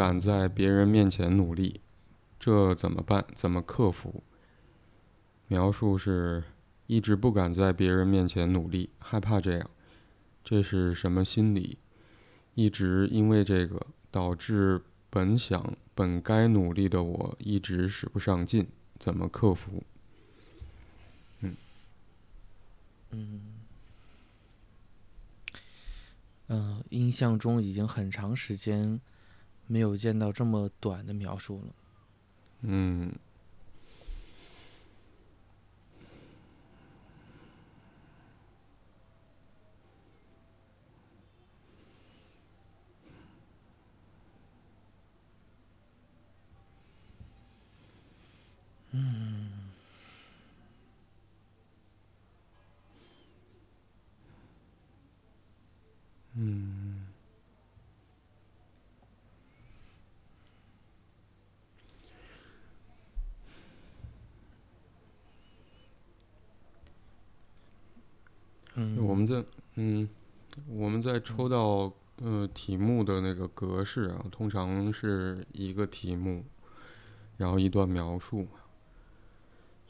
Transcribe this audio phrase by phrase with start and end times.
[0.00, 1.82] 敢在别人面前努力，
[2.38, 3.22] 这怎么办？
[3.36, 4.22] 怎么克服？
[5.46, 6.42] 描述是
[6.86, 9.70] 一直不敢在别人面前努力，害怕这样，
[10.42, 11.76] 这是什么心理？
[12.54, 14.80] 一直因为这个导致
[15.10, 18.66] 本想本该努力的我一直使不上劲，
[18.98, 19.84] 怎么克服？
[21.40, 21.54] 嗯
[23.10, 23.42] 嗯
[26.48, 28.98] 嗯，印象中已经很长时间
[29.70, 31.74] 没有见到这么短的描述了。
[32.62, 33.12] 嗯。
[68.96, 70.08] 我们在嗯，
[70.68, 76.44] 我们在抽到呃题目的那个格式啊，通常是一个题目，
[77.36, 78.46] 然后一段描述。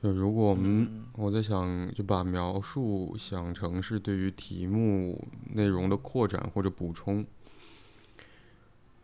[0.03, 7.25] 就如果我们我在想，就把描述想成是对于题目内容的扩展或者补充。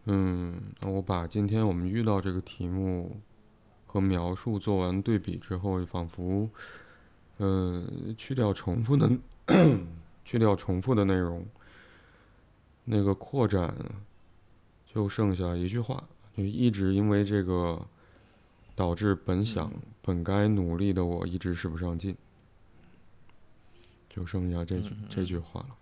[0.04, 3.20] 嗯，那我把今天我们遇到这个题目
[3.86, 6.48] 和描述做完对比之后，仿佛
[7.38, 9.10] 嗯去掉重复的。
[10.26, 11.46] 去掉重复的内容，
[12.88, 13.74] 那个扩展
[14.86, 17.84] 就剩下一句话，就一直因为这个
[18.76, 22.16] 导致本想本该努力的我一直使不上劲，
[24.08, 25.76] 就剩下这句这句话了。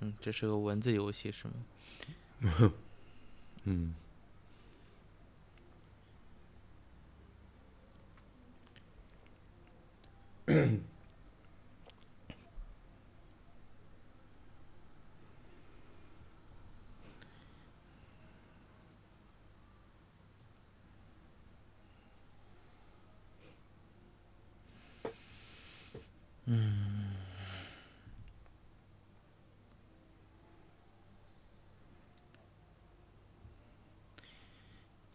[0.00, 2.72] 嗯，这是个文字游戏是吗？
[3.64, 3.94] 嗯。
[26.46, 27.14] 嗯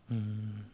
[0.08, 0.66] 嗯，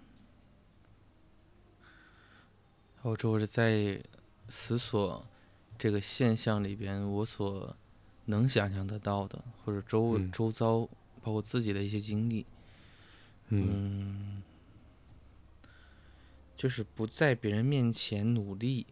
[3.01, 4.01] 我这是在。
[4.47, 5.25] 思索
[5.75, 7.75] 这个现象里边，我所
[8.25, 10.87] 能想象得到的，或者周周遭，
[11.23, 12.45] 包括自己的一些经历，
[13.47, 14.43] 嗯，
[16.55, 18.85] 就是不在别人面前努力。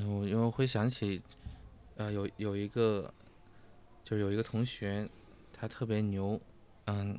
[0.00, 1.20] 嗯，因为会想起，
[1.96, 3.12] 呃，有有一个，
[4.02, 5.08] 就是有一个同学，
[5.52, 6.40] 他特别牛，
[6.86, 7.18] 嗯，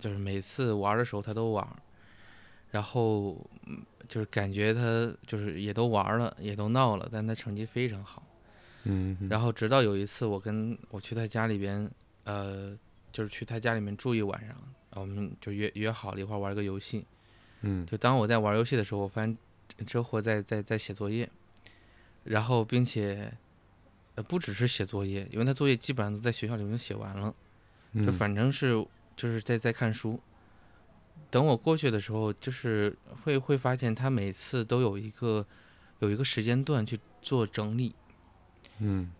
[0.00, 1.66] 就是每次玩的时候他都玩，
[2.70, 3.36] 然后。
[4.08, 8.22] 就是感觉他就是也都玩了，也都闹了，但他成绩非常好。
[8.82, 9.16] 嗯。
[9.30, 11.88] 然后直到有一次，我跟我去他家里边，
[12.24, 12.76] 呃，
[13.10, 14.54] 就是去他家里面住一晚上，
[14.94, 17.06] 我们就约约好了一块玩个游戏。
[17.62, 17.86] 嗯。
[17.86, 19.38] 就当我在玩游戏的时候，我发现
[19.86, 21.26] 这货在在在写作业，
[22.24, 23.32] 然后并且，
[24.14, 27.34] 呃，不只是写作业，因为他作业基本上都在学校里面写完了，
[28.04, 28.74] 就反正是
[29.16, 30.20] 就是在在看书。
[31.30, 35.46] 等我过去的时候，就是会会发现他每次都有一个
[36.00, 37.94] 有一个时间段去做整理。
[38.78, 39.10] 嗯，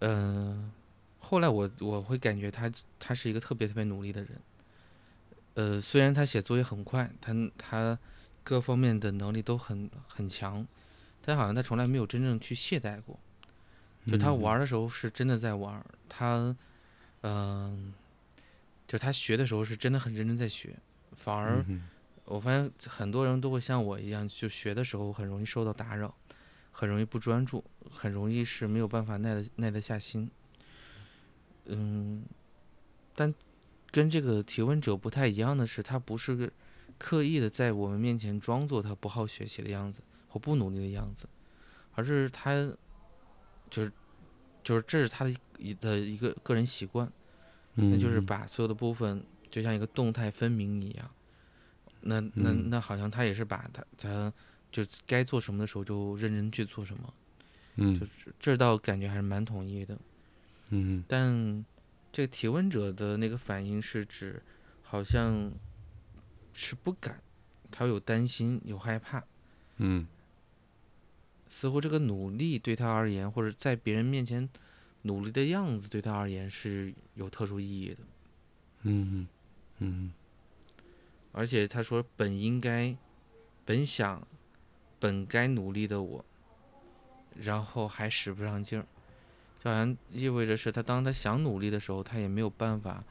[0.00, 0.70] 呃，
[1.18, 4.40] 后来我我会感觉他他是一个特别特别努力的人。
[5.54, 7.98] 呃，虽然他写作业很快，他他
[8.42, 10.66] 各方面的能力都很很强，
[11.22, 13.18] 但好像他从来没有真正去懈怠过。
[14.06, 16.54] 就他玩的时候是真的在玩，他
[17.22, 17.94] 嗯，
[18.86, 20.76] 就他学的时候是真的很认真在学。
[21.12, 21.64] 反而，
[22.24, 26.12] 我发现很多人都会像我一样，就学的时候很容易受到打扰，
[26.72, 30.28] 很容易不专注，很容易是没有办法耐得耐得下心。
[31.66, 32.24] 嗯，
[33.14, 33.32] 但
[33.92, 36.52] 跟这个提问者不太一样的是，他不是
[36.98, 40.02] 刻意的在我们面前装作他不好学习的样子
[40.32, 41.28] 或不努力的样子，
[41.94, 42.54] 而是他
[43.70, 43.92] 就是
[44.64, 47.12] 就是这是他的一的一个个人习惯，
[47.74, 49.22] 那就是把所有的部分。
[49.52, 51.10] 就像一个动态分明一样，
[52.00, 54.32] 那那那好像他也是把他他
[54.70, 57.12] 就该做什么的时候就认真去做什么，
[57.76, 58.06] 嗯，就
[58.40, 59.98] 这倒感觉还是蛮统一的，
[60.70, 61.62] 嗯，但
[62.10, 64.42] 这个提问者的那个反应是指
[64.80, 65.52] 好像
[66.54, 67.20] 是不敢，
[67.70, 69.22] 他有担心有害怕，
[69.76, 70.06] 嗯，
[71.54, 74.48] 似乎这个努力对他而言或者在别人面前
[75.02, 77.98] 努力的样子对他而言是有特殊意义的。
[78.84, 79.28] 嗯
[79.78, 80.12] 嗯
[81.32, 82.96] 而且他说本应该、
[83.66, 84.26] 本想、
[84.98, 86.24] 本该努力的我，
[87.38, 88.86] 然后还使不上劲儿，
[89.62, 93.04] 就好像意味着是他当他想努力的时候，他也没有办法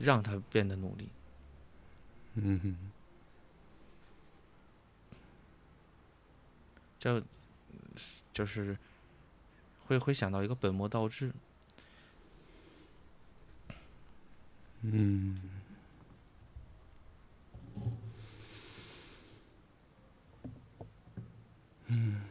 [0.00, 1.08] 让他变得努力。
[2.34, 2.76] 嗯哼，
[6.98, 7.22] 这
[8.36, 8.76] 就是
[9.78, 11.32] 会会想到一个本末倒置。
[14.82, 15.40] 嗯
[21.88, 22.25] 嗯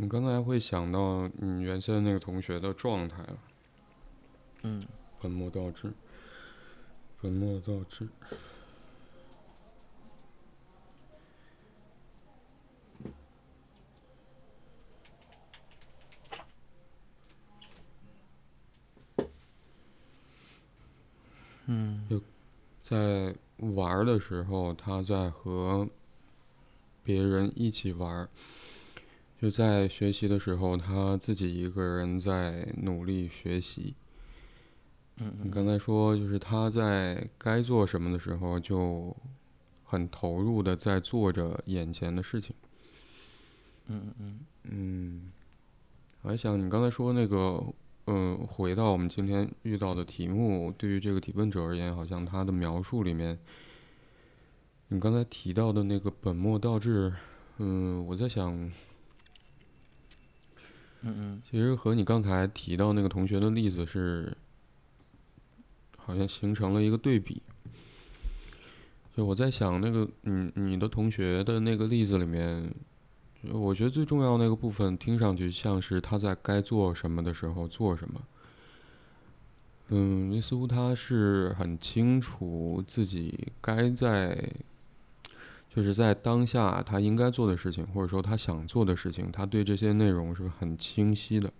[0.00, 3.38] 你刚才会想到你原先那个同学的状态了，
[4.62, 4.82] 嗯。
[5.20, 5.92] 本末倒置，
[7.20, 8.08] 本末倒置。
[21.66, 22.22] 嗯。
[22.82, 25.86] 在玩儿的时候，他在和
[27.04, 28.28] 别人一起玩儿；
[29.40, 33.94] 就在学习的时候，他自己一个人在努力学习。
[35.16, 39.16] 嗯你刚才说，就是他在该做什么的时候，就
[39.82, 42.54] 很投入的在做着眼前的事情。
[43.86, 45.32] 嗯嗯嗯，
[46.20, 47.64] 我还想你刚才说那个，
[48.08, 53.38] 嗯，回到我们今天遇到的题目，对于这个提问者而言，好像他的描述里面，
[54.88, 57.10] 你刚才提到的那个本末倒置，
[57.56, 58.70] 嗯，我在想，
[61.02, 64.36] 嗯嗯其实和你刚才提到那个同学的例子是，
[65.96, 67.42] 好像形成了一个对比。
[69.16, 72.72] 就我在想，那个你你的同学的那个例子里面，
[73.50, 78.20] 我觉得最重要那个部分，听上去像是他在该做什么的时候做什么。
[79.88, 84.48] 嗯，似乎他是很清楚自己该在，
[85.74, 91.52] 就是在当下他应该做的事情，或者说他想做的事情，他对这些内容是很清晰的。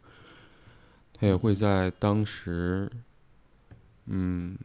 [1.14, 2.90] 他也会在当时，
[4.06, 4.56] 嗯，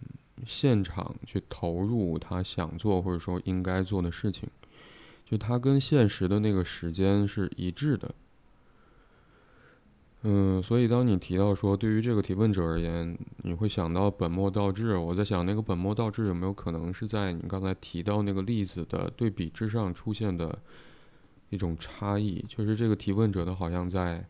[0.46, 4.50] 现场去投入他想做或者说应该做的事情。
[5.26, 8.14] 就他跟现实的那个时间是一致的。
[10.28, 20.58] 嗯，所以当你提到说对于这个提问者而言，你会想到本末倒置，我在想那个本末倒置有没有可能是在你刚才提到那个例子的对比之上出现的
[21.52, 24.26] 一种差异，就是这个提问者他好像在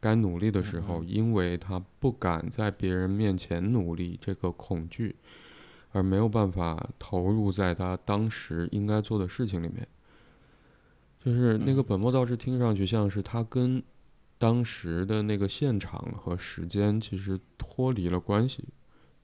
[0.00, 5.14] 该努力的时候，嗯因为他不敢在别人面前努力，这个恐惧，
[5.92, 9.86] 而没有办法投入在他当时应该做的事情里面。
[11.22, 11.84] 就是那个嗯。
[11.86, 13.82] 本末倒置，听上去像是他跟
[14.44, 18.62] 当时的那个现场和时间其实脱离了关系，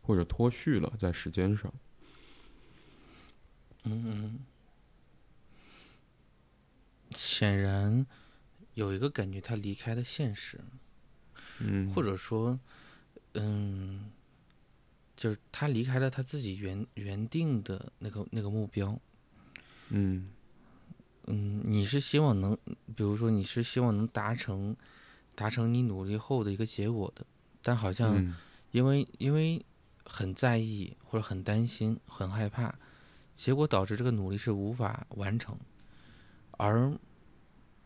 [0.00, 1.70] 或者脱序了在时间上。
[3.84, 4.38] 嗯嗯，
[7.10, 8.06] 显然
[8.72, 10.58] 有一个感觉，他离开了现实，
[11.58, 12.58] 嗯，或者说，
[13.34, 14.10] 嗯，
[15.14, 18.98] 就是他离开了他自己原原定的那个那个目标。
[19.90, 20.30] 嗯
[21.26, 22.56] 嗯，你是希望能，
[22.96, 24.74] 比如说你是希望能达成
[25.40, 27.24] 达成你努力后的一个结果的，
[27.62, 28.36] 但好像嗯
[28.72, 29.64] 因为因为
[30.04, 32.74] 很在意或者很担心、很害怕，
[33.34, 35.56] 结果导致这个努力是无法完成。
[36.58, 36.92] 而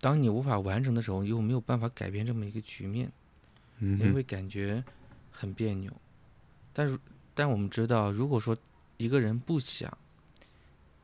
[0.00, 3.12] 当你无法完成的时候，又没有办法改变这么一个局面，
[3.78, 4.82] 嗯你会感觉
[5.30, 5.92] 很别扭。
[6.72, 6.98] 但是，
[7.36, 8.56] 但我们知道，如果说
[8.96, 9.96] 一个人不想，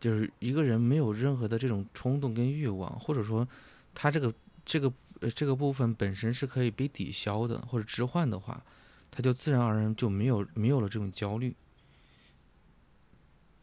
[0.00, 3.46] 就是一个人没有任何的这种冲动跟欲望，或者说
[3.94, 8.62] 他这个这个呃这个部分本身是可以被抵消的或者置换的话，
[9.10, 11.54] 他就自然而然就没有没有了这种焦虑。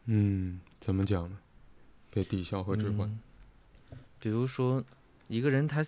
[0.06, 1.38] 嗯，怎么讲呢？
[2.10, 3.08] 被抵消和置换。
[3.08, 3.20] 嗯
[4.20, 4.84] 比如说，
[5.28, 5.86] 一个人他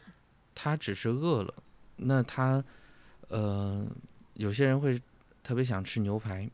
[0.55, 1.53] 他只是饿了，
[1.97, 2.63] 那他
[3.27, 3.85] 呃
[4.35, 5.03] 有些人会
[5.43, 6.49] 特别想吃牛排，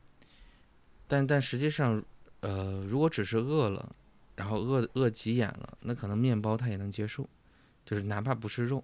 [1.06, 2.02] 但但实际上
[2.40, 3.94] 呃如果只是饿了，
[4.36, 7.28] 然后饿饿急眼了，那可能面包他也能接受，
[7.84, 8.82] 就是哪怕不是肉。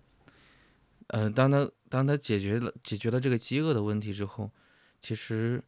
[1.13, 4.51] 呃，当他当他解决了解决了这个饥饿的问题之后，
[4.99, 5.63] 其实，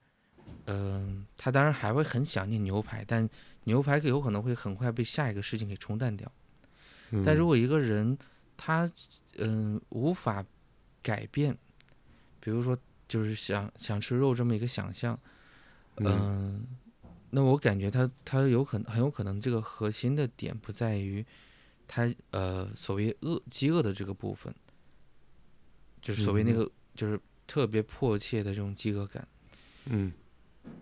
[0.65, 3.29] 嗯、他当然还会很想念牛排，但
[3.65, 6.31] 牛排有可能会很快被下一个事情给冲淡掉。
[7.25, 8.17] 但如果果一个人
[8.57, 8.91] 他
[9.37, 10.43] 嗯无法
[11.03, 11.57] 改变，
[12.41, 15.19] 比如说就是想想吃肉这么一个想象，
[15.97, 16.67] 嗯，
[17.31, 21.25] 那我感觉他他有可能很有可能这个核心的点不在于
[21.87, 24.53] 他呃所谓饿饥饿的这个部分，
[26.05, 29.27] 就是所谓那嗯个就是特别迫切的这种饥饿感，
[29.87, 30.13] 嗯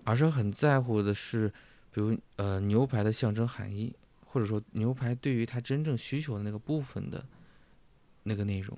[0.03, 1.49] 而是很在乎的是，
[1.93, 3.95] 比如呃牛排的象征含义，
[4.27, 7.25] 或者说牛排对于他真正需求的那个部分的
[8.25, 8.77] 那个内容。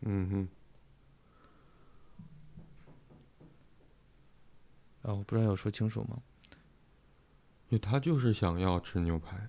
[0.00, 0.48] 嗯哼，
[5.02, 6.22] 啊，我不知道有说清楚吗？
[7.68, 9.46] 因为他就是想要吃牛排，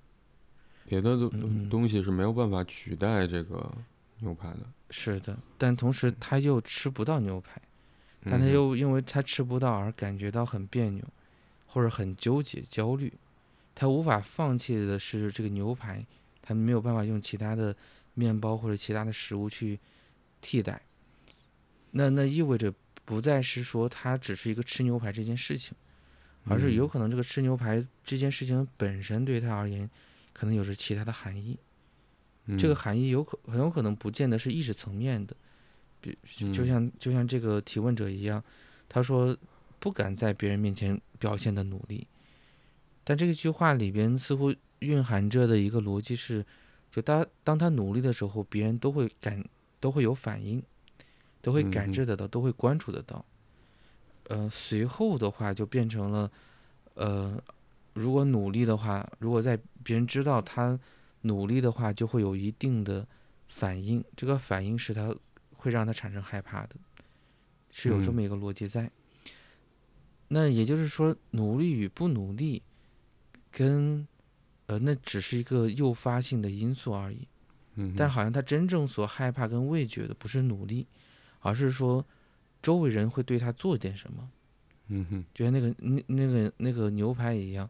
[0.86, 3.74] 别的东东西是没有办法取代这个
[4.20, 4.70] 牛排的。
[4.90, 7.62] 是的，但同时他又吃不到牛排，
[8.24, 11.04] 但他又因为他吃不到而感觉到很别扭，
[11.68, 13.14] 或者很纠结、焦虑。
[13.76, 16.06] 他无法放弃的是这个牛排，
[16.42, 17.76] 他没有办法用其他的
[18.14, 19.80] 面包或者其他的食物去
[20.42, 20.82] 替代。
[21.92, 22.74] 那那意味着
[23.06, 25.74] 不再是说他只是一个吃牛排这件事情，
[26.46, 29.90] 而是有嗯可能这个吃牛排这件事情本身对他而言，
[30.34, 31.58] 可能有着其他的含义。
[32.58, 35.36] 这个嗯含义有可很有可能不见得是意识层面的，
[36.02, 36.18] 比
[36.54, 36.68] 就嗯。
[36.68, 38.44] 像就像这个提问者一样，
[38.88, 39.38] 他说
[39.80, 42.08] 不敢在别人面前表现的努力，
[43.04, 46.46] 但这句话里边似乎蕴含着的一个逻辑是，
[46.92, 49.44] 就当当他努力的时候，别人都会感
[49.80, 50.62] 都会有反应，
[51.42, 51.94] 都会感嗯。
[51.94, 53.24] 知得到，都会关注得到。
[54.30, 56.32] 呃，随后的话就变成了，
[56.94, 57.42] 呃，
[57.94, 60.80] 如果努力的话，如果在别人知道他
[61.22, 63.08] 努力的话，就会有一定的
[63.48, 65.16] 反应，这个反应是他
[65.52, 66.76] 会让他产生害怕的，
[67.72, 68.90] 是有这嗯么一个逻辑在。
[70.30, 72.62] 那也就是说，努力与不努力，
[73.52, 74.08] 跟
[74.68, 77.28] 呃，那只是一个诱发性的因素而已。
[77.76, 80.86] 嗯，但好像他真正所害怕跟畏惧的不是努力，
[81.40, 82.06] 而是说
[82.62, 84.30] 周围人会对他做点什么。
[84.88, 87.68] 嗯哼，就像那个那那个那个牛排一样，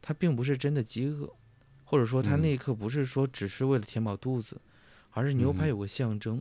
[0.00, 1.32] 他并不是真的饥饿，
[1.92, 2.40] 或者说他嗯。
[2.40, 4.58] 那一刻不是说只是为了填饱肚子，
[5.10, 6.40] 而是牛排嗯有个象征，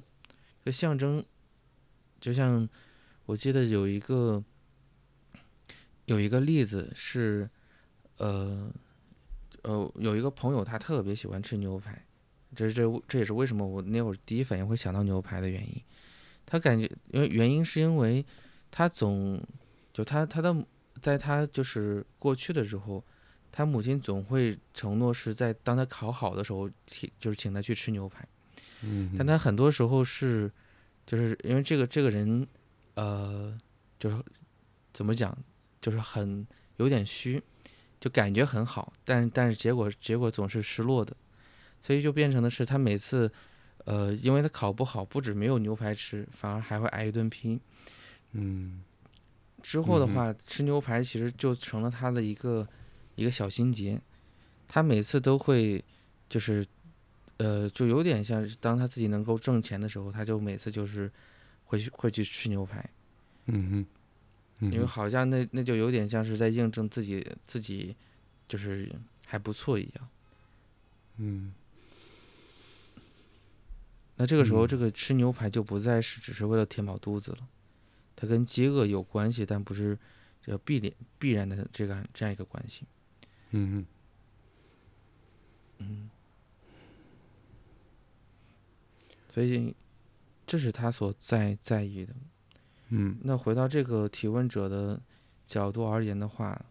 [0.63, 1.22] 这象征
[2.22, 2.67] 就像
[3.25, 4.41] 我记得有一个
[6.05, 7.50] 有一个例子是，
[8.15, 8.72] 呃
[9.63, 12.01] 呃有一个朋友他特别喜欢吃牛排，
[12.55, 15.81] 这是这这也是为什么我那会儿第一反应会想到牛排的原因。
[16.46, 18.25] 他感觉，因为原因是因为
[18.72, 19.41] 他总
[19.91, 20.65] 就他他的
[21.01, 23.03] 在他就是过去的时候，
[23.51, 28.25] 他母亲总会承诺是在当他考好的时候，请就是请他去吃牛排。
[28.84, 30.50] 嗯，但他很多时候是，
[31.05, 32.48] 就是因为这个这个人，
[32.96, 33.55] 呃，
[34.00, 34.24] 就是
[34.93, 35.38] 怎么讲，
[35.81, 37.41] 就是很有点虚，
[38.00, 41.15] 就感觉很好，但但是结果结果总是失落的，
[41.79, 43.31] 所以就变成的是他每次，
[43.86, 47.60] 呃，因为他考不好，不止没有牛排吃，反而还会挨一顿批。
[48.31, 48.84] 嗯
[49.62, 52.67] 之后的话，吃牛排其实就成了他的一个
[53.15, 54.01] 一个小心结，
[54.68, 55.84] 他每次都会
[56.30, 56.65] 就是，
[57.38, 61.12] 呃，就有点像是当他自己能够挣钱的时候，他就每次就是
[61.65, 62.89] 会去会去吃牛排，
[63.46, 63.86] 嗯哼，
[64.60, 67.96] 嗯因为好像那那就有点像是在印证自己自己
[68.48, 68.91] 就是
[69.25, 70.08] 还不错一样。
[71.18, 71.53] 嗯
[74.15, 77.38] 那这个时候，嗯这个吃牛排就不再是只是为了填饱肚子了，
[78.15, 79.98] 它跟饥饿有关系，但不是
[80.46, 82.86] 这必然必然的这个这样一个关系。
[83.51, 83.86] 嗯哼，
[85.79, 86.10] 嗯，
[89.29, 89.75] 所以
[90.46, 92.13] 这是他所在在意的。
[92.89, 93.17] 嗯。
[93.24, 95.01] 那回到这个提问者的
[95.46, 96.65] 角度而言的话，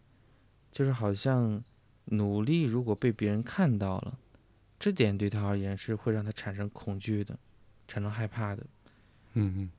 [0.72, 1.62] 就是好像
[2.06, 4.18] 努力如果被别人看到了，
[4.78, 7.38] 这点对他而言是会让他产生恐惧的，
[7.86, 8.66] 产生害怕的，
[9.34, 9.70] 嗯嗯，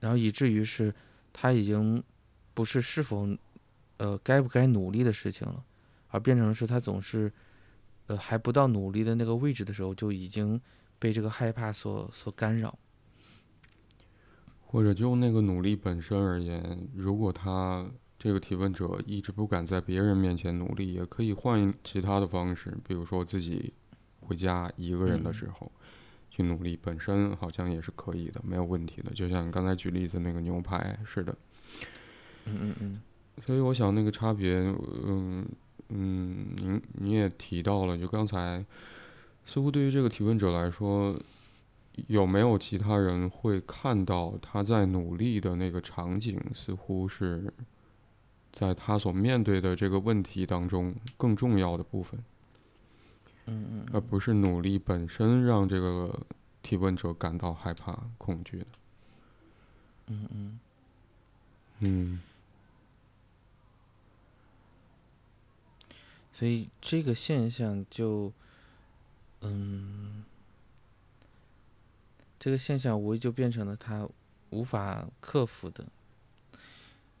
[0.00, 0.94] 然后以至于是
[1.32, 2.02] 他已经
[2.54, 3.28] 不是是否
[4.00, 5.62] 呃该不该努力的事情了，
[6.08, 7.30] 而变成是他总是
[8.06, 10.58] 呃还不到努力的那个位置的时候，就已经
[10.98, 12.78] 被这个害怕所所干扰。
[14.64, 17.84] 或者就那个努力本身而言，如果他
[18.18, 23.74] 这个提问者一直不敢在别人面前努力，也可以换其他的方式，比如说自己
[24.20, 25.70] 回家一个人的嗯时候、
[26.30, 29.10] 去努力，本身好像也是可以的，没有问题的。
[29.12, 31.36] 就像你刚才举例子那个牛排似的，
[32.44, 33.00] 嗯嗯嗯
[33.44, 35.46] 所以我想那个差别，嗯
[35.88, 38.64] 嗯，您你也提到了，就刚才
[39.46, 41.18] 似乎对于这个提问者来说，
[42.06, 47.52] 有没有其他人会看到他在努力的那个场景，似乎是
[48.52, 52.22] 在他所面对的这个问题当中更重要的部分。
[53.46, 56.20] 嗯嗯而不是努力本身让这个
[56.62, 58.66] 提问者感到害怕、恐惧的。
[60.08, 60.60] 嗯嗯，
[61.80, 62.20] 嗯
[66.40, 68.32] 所以这个现象就，
[69.42, 70.24] 嗯，
[72.38, 74.08] 这个现象无疑就变成了他
[74.48, 75.84] 无法克服的。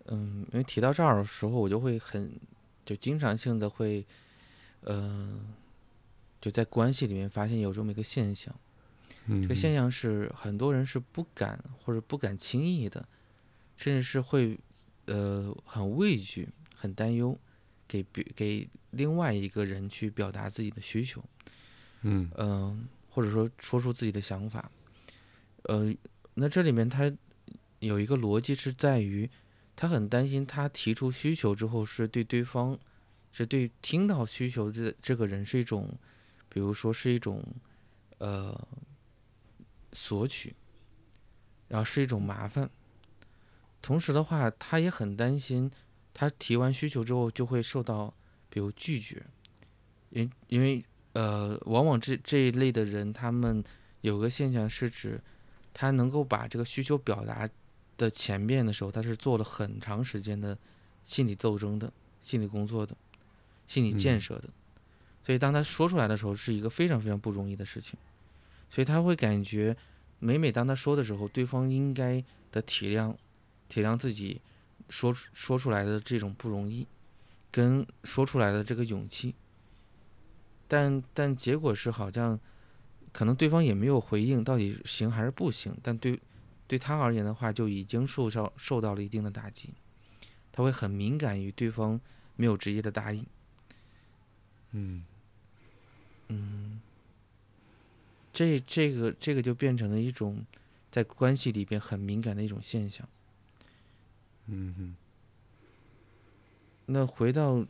[0.06, 2.32] 嗯，因为提到这儿的时候，我就会很，
[2.82, 4.06] 就经常性的会，
[4.80, 5.38] 呃，
[6.40, 8.54] 就在关系里面发现有这么一个现象。
[9.26, 13.06] 嗯，这个现象是很多人是不敢或者不敢轻易的，
[13.76, 14.58] 甚至是会
[15.04, 17.38] 呃很畏惧、很担忧，
[17.86, 21.24] 给别给另外一个人去表达自己的需求，
[22.02, 24.70] 嗯嗯、或者说说出自己的想法。
[25.64, 25.94] 呃，
[26.34, 27.12] 那这里面他
[27.80, 29.30] 有一个逻辑是在于，
[29.74, 32.78] 他很担心他提出需求之后是对对方，
[33.32, 35.98] 是对听到需求这这个人是一种，
[36.48, 37.44] 比如说是一种，
[38.18, 38.68] 呃。
[39.92, 40.54] 索取，
[41.66, 42.70] 然后是一种麻烦。
[43.82, 45.68] 同时的话，他也很担心，
[46.14, 48.14] 他提完需求之后就会受到，
[48.50, 49.24] 比如拒绝，
[50.10, 53.64] 因因为呃，往往这这一类的人，他们
[54.02, 55.20] 有个现象是指，
[55.72, 57.48] 他能够把这个需求表达
[57.96, 60.56] 的前面的时候，他是做了很长时间的
[61.02, 62.94] 心理斗争的、心理工作的、
[63.66, 64.48] 心理建设的，
[65.24, 67.98] 所以当他说出来的时候，是一个非常非常不容易的事情。
[68.68, 69.76] 所以他会感觉，
[70.20, 73.16] 每每当他说的时候，对方应该的体谅，
[73.68, 74.40] 体谅自己
[74.88, 76.86] 说说出来的这种不容易，
[77.50, 79.34] 跟说出来的这个勇气。
[80.68, 82.38] 但但结果是好像，
[83.12, 85.76] 可能对方也没有回应到底行还是不行。
[85.82, 86.18] 但对
[86.66, 89.74] 对他而言的话，就已经受到受到了一定的打击，
[90.52, 92.00] 他会很敏感于对方
[92.36, 93.26] 没有直接的答应。
[94.70, 95.04] 嗯
[96.28, 96.80] 嗯。
[98.32, 100.46] 这这个这个就变成了一种
[100.88, 103.06] 在关系里边很敏感的一种现象。
[104.46, 104.96] 嗯嗯
[106.92, 107.64] 那回到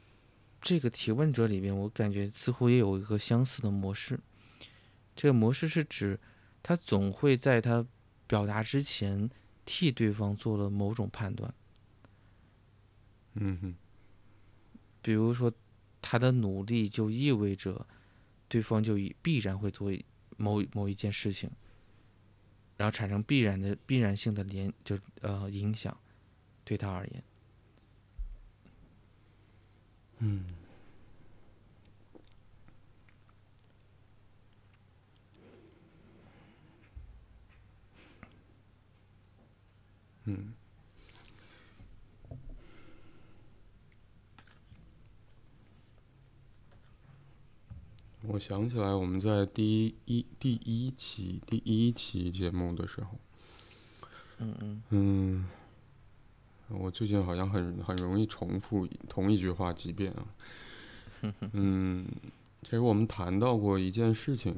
[0.63, 4.19] 这个提问者里边，我感觉似乎也有一个相似的模式。
[5.15, 6.19] 这个模式是指
[6.63, 7.87] 他总会在他
[8.27, 9.29] 表达之前
[9.67, 11.53] 替对方做了某种判断，
[13.35, 13.75] 嗯哼
[15.03, 15.53] 比如说
[16.01, 17.87] 他的努力就意味着
[18.49, 19.93] 对方就必然会做
[20.39, 21.51] 某某一件事情，
[22.79, 25.95] 然后产生必然的必然性的联就呃影响，
[26.65, 27.23] 对他而言，
[30.21, 30.45] 嗯。
[40.25, 40.53] 嗯。
[48.23, 53.19] 我想起来，我们在第一第一期第一期节目的时候，
[54.39, 54.55] 嗯。
[54.61, 54.83] 嗯。
[54.91, 55.47] 嗯，
[56.73, 60.25] 我最近好像很很容易重复同一句话几遍啊。
[61.53, 62.07] 嗯，
[62.63, 64.57] 其实我们谈到过一件事情，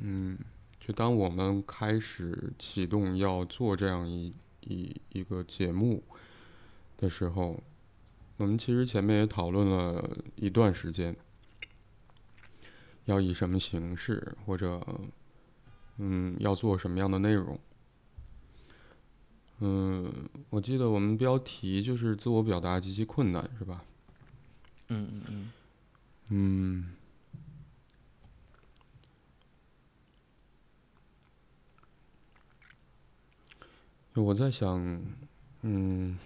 [0.00, 0.38] 嗯，
[0.80, 6.02] 就当我们开始启动要做这样一一一个节目
[6.96, 7.60] 的时候，
[8.36, 11.14] 我们其实前面也讨论了一段时间，
[13.04, 14.80] 要以什么形式或者
[15.98, 17.58] 嗯要做什么样的内容。
[19.66, 23.82] 嗯，我记得我们标题就是自我表达极其困难，是吧？
[24.88, 25.50] 嗯嗯嗯
[34.12, 35.02] 嗯，我在想，
[35.62, 36.18] 嗯，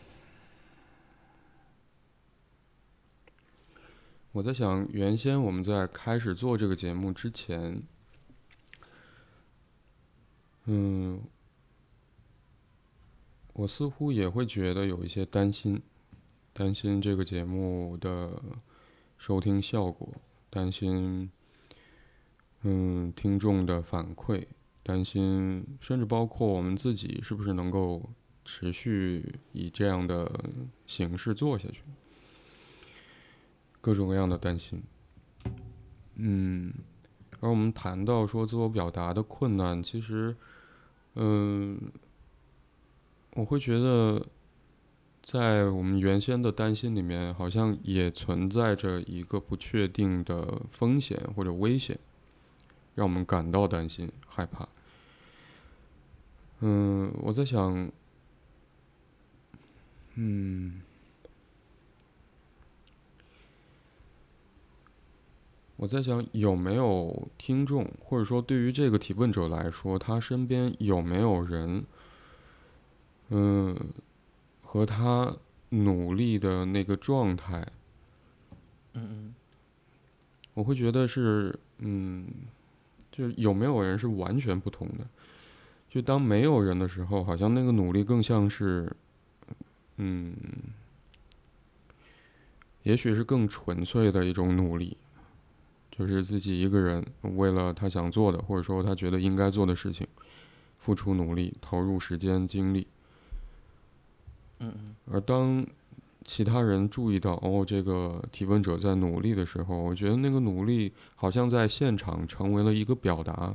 [4.33, 7.81] 我在想，原先我们在开始做这个节目之前，
[10.64, 11.22] 嗯，
[13.59, 15.83] 我似乎也会觉得有一些担心，
[16.53, 18.40] 担心这个节目的
[19.16, 20.09] 收听效果，
[20.49, 21.29] 担心
[22.62, 24.47] 嗯听众的反馈，
[24.85, 28.09] 担心甚至包括我们自己是不是能够
[28.44, 30.31] 持续以这样的
[30.87, 31.83] 形式做下去，
[33.81, 34.81] 各种各样的担心。
[36.14, 36.73] 嗯，
[37.40, 40.37] 而我们谈到说自我表达的困难，其实，
[41.16, 41.77] 嗯，
[43.38, 44.27] 我会觉得。
[45.20, 51.98] 在我们原先的担心里面，好像也存在着一个不确定的风险或者危险，
[52.94, 54.66] 让我们感到担心、害怕。
[56.61, 57.90] 嗯，我在想，
[60.14, 60.81] 嗯，
[65.77, 71.85] 我在想有没有听众，或者说对于这个提问者来说，他身边有没有人，
[73.30, 73.76] 嗯，
[74.62, 75.36] 和他
[75.70, 77.66] 努力的那个状态，
[78.94, 79.34] 嗯嗯
[80.54, 82.26] 我会觉得是，嗯，
[83.12, 85.06] 就是有没有人是完全不同的。
[85.90, 88.90] 就当没有人的时候，好像那个努力更像是，
[89.96, 90.34] 嗯，
[92.82, 94.96] 也许是更纯粹的一种努力，
[95.90, 100.06] 就是自己一个人为了他想做的，或者说他觉得应该做的事情，
[100.78, 102.86] 付出努力，投入时间精力。
[104.61, 105.66] 嗯而当
[106.25, 113.55] 其他人注意到哦，这个提问者在努力的时候，我觉得那个努力好像在现场成为了一个表达。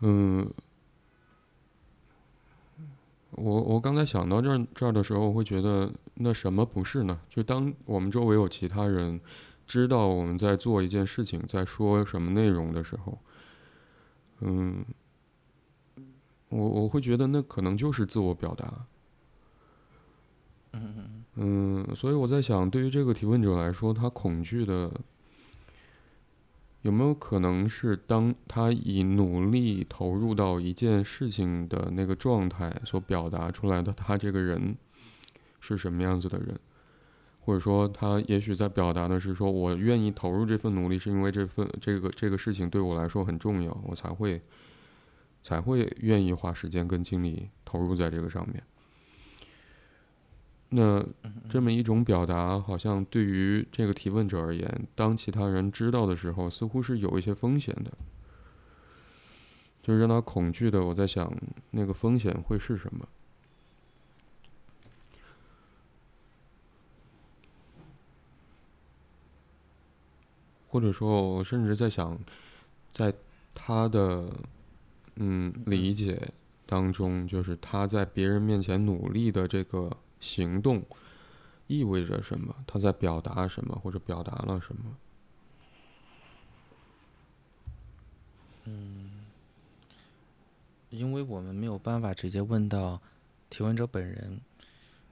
[0.00, 0.50] 嗯，
[3.30, 7.20] 我我刚才想到这儿这儿的时候，我会觉得那什么不是呢？
[7.30, 9.20] 就当我们周围有其他人
[9.64, 13.16] 知道我们在做一件事情，在说什么内容的时候，
[14.40, 14.84] 嗯，
[16.52, 18.86] 我我会觉得那可能就是自我表达。
[20.72, 24.90] 嗯嗯嗯，所以我在想，对于这个提问者来说，他恐惧的
[26.82, 34.76] 有没有可能是当他以努力投入到一件事情的那个状态所表达出来的，他这个人
[35.60, 36.58] 是什么样子的人？
[37.44, 44.40] 或者说，他也许在表达的是说，我愿意投入这份努力，是因为这份这个这个事情对我来说很重要，我才会
[45.42, 48.62] 才会愿意花时间跟精力投入在这个上面。
[50.70, 51.04] 那
[51.50, 57.92] 这么一种表达，好像对于这个提问者而言，当其他人知道的时候，似乎是有一些风险的，
[59.82, 60.82] 就是让他恐惧的。
[60.82, 61.30] 我在想，
[61.72, 63.06] 那个风险会是什么？
[70.68, 72.18] 或者说，我甚至在想，
[72.94, 73.12] 在
[73.54, 74.32] 他的
[75.16, 76.32] 嗯理解
[76.66, 80.82] 当中，就是他在别人面前努力的这个行动
[81.66, 82.54] 意味着什么？
[82.66, 84.96] 他在表达什么，或者表达了什么？
[88.64, 89.10] 嗯
[90.90, 93.00] 因为我们没有办法直接问到
[93.48, 94.40] 提问者本人，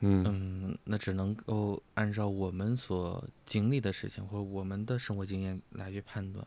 [0.00, 6.46] 嗯嗯，那只能够按照我们所经历的事情或者我们的生活经验来去判断。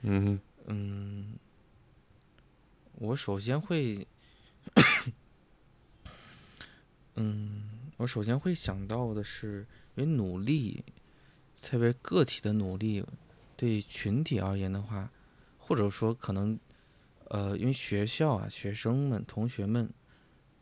[0.00, 1.34] 嗯嗯，
[2.94, 4.06] 我首先会，
[7.16, 10.84] 嗯，我首先会想到的是，因为努力，
[11.60, 13.04] 特别个体的努力，
[13.56, 15.10] 对群体而言的话，
[15.58, 16.58] 或者说可能，
[17.28, 19.92] 呃，因为学校啊，学生们、同学们，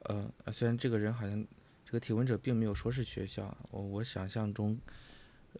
[0.04, 1.46] 呃，虽然这个人好像
[1.84, 4.78] 这个提问者并没有说是学校，我我想象中，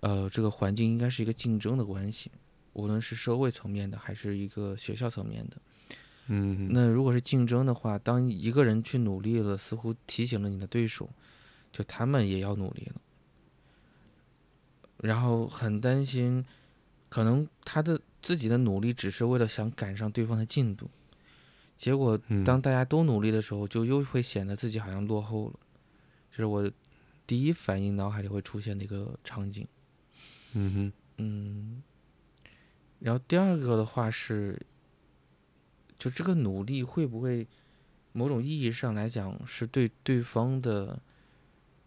[0.00, 2.30] 呃，这个环境应该是一个竞争的关系。
[2.72, 5.60] 无论是社会层面的，还是一个学校层面的。
[6.26, 11.08] 嗯那如果是竞争的话，当一个人去努力了，似乎提醒了你的对手，
[11.72, 13.00] 就他们也要努力了。
[14.98, 16.44] 然后很担心，
[17.08, 20.90] 可能他的自己的努力只是为了想赶上对方的进度，
[21.76, 25.58] 结果嗯当大家都努力的时候，就又会显得自己好像落后了。
[26.30, 26.70] 这是我
[27.26, 29.66] 第一反应，脑海里会出现的一个场景。
[30.52, 31.82] 嗯哼嗯，
[32.98, 34.60] 然后第二个的话是，
[36.00, 37.46] 就这个努力会不会
[38.12, 40.98] 某种意义上来讲是对对方的，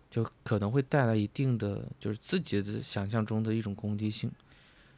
[0.10, 4.32] 就可能会带来一定的就是自己的想象中的一种攻击性。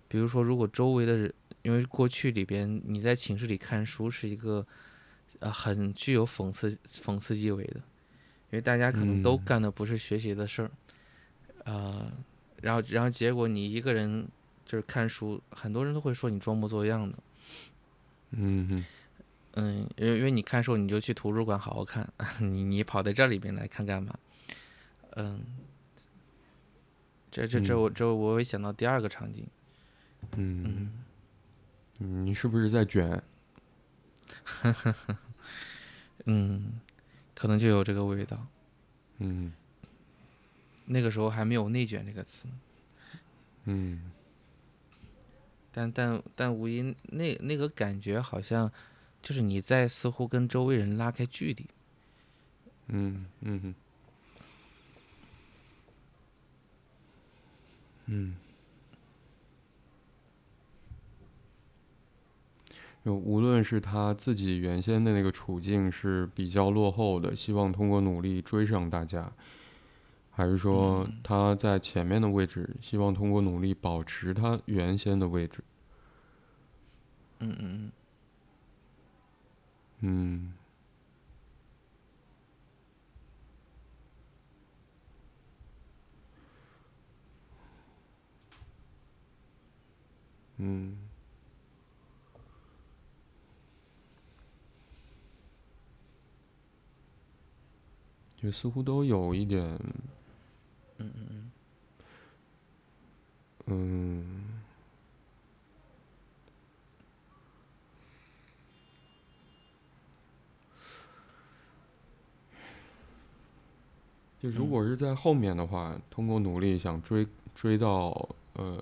[0.10, 4.66] 比如说，如果周围的人，因为过去里边你在寝室里看书是一个
[5.40, 9.42] 呃很具有讽刺讽刺意味的，因为大家可能都嗯。
[9.46, 10.72] 干的不是学习的事儿，
[11.64, 12.12] 呃，
[12.62, 14.28] 然后然后结果你一个人
[14.66, 17.18] 就是看书，很多人都会说你装模作样的，
[18.32, 18.86] 嗯哼
[19.56, 22.08] 嗯，因为因为你看书你就去图书馆好好看，
[22.40, 24.14] 你你跑在这里边来看干嘛？
[25.16, 25.44] 嗯，
[27.32, 29.48] 这这这嗯我这我会想到第二个场景，
[30.36, 30.92] 嗯，
[31.98, 33.24] 你是不是在卷？
[36.26, 36.80] 嗯，
[37.34, 38.46] 可能就有这个味道。
[39.20, 39.54] 嗯
[40.88, 42.48] 那个时候还没有“内卷”这个词，
[43.64, 44.12] 嗯
[45.72, 48.72] 但但但无疑那那个感觉好像
[49.26, 51.66] 就是你在似乎跟周围人拉开距离。
[52.90, 53.76] 嗯嗯哼
[58.06, 58.36] 嗯。
[63.04, 69.32] 就无论是他自己原先的那个处境是比较落后的，希望通过努力追上大家，
[70.30, 75.64] 还是说嗯他在前面的位置，希望通过努力保持他原先的位置？
[77.40, 77.92] 嗯嗯嗯
[80.06, 80.54] 嗯，
[90.58, 90.96] 嗯，
[98.38, 100.04] 就似乎都有一点，嗯。
[101.00, 101.16] 嗯。
[101.30, 101.52] 嗯。
[103.68, 104.35] 嗯，
[114.46, 118.80] 就如嗯果是在后面的话，通过努力想追追到呃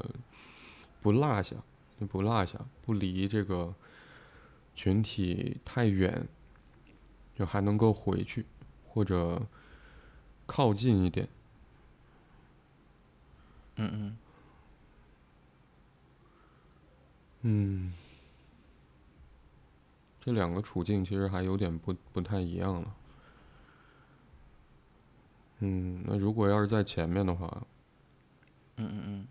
[1.01, 1.55] 不落下，
[1.97, 3.73] 就不落下，不离这个
[4.75, 6.27] 群体太远，
[7.37, 8.45] 就还能够回去
[8.89, 9.41] 或者
[10.45, 11.29] 靠近一点。
[13.77, 14.17] 嗯嗯
[17.43, 17.93] 嗯，
[20.19, 22.95] 这两个处境其实还有点不不太一样了。
[25.65, 27.65] 嗯，那如果要是在前面的话，
[28.75, 29.27] 嗯嗯嗯。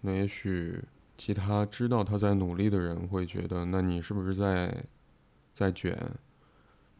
[0.00, 0.82] 那也许
[1.16, 4.84] 其他知道他在努力的人会觉得，那你是不是在
[5.54, 5.96] 在卷？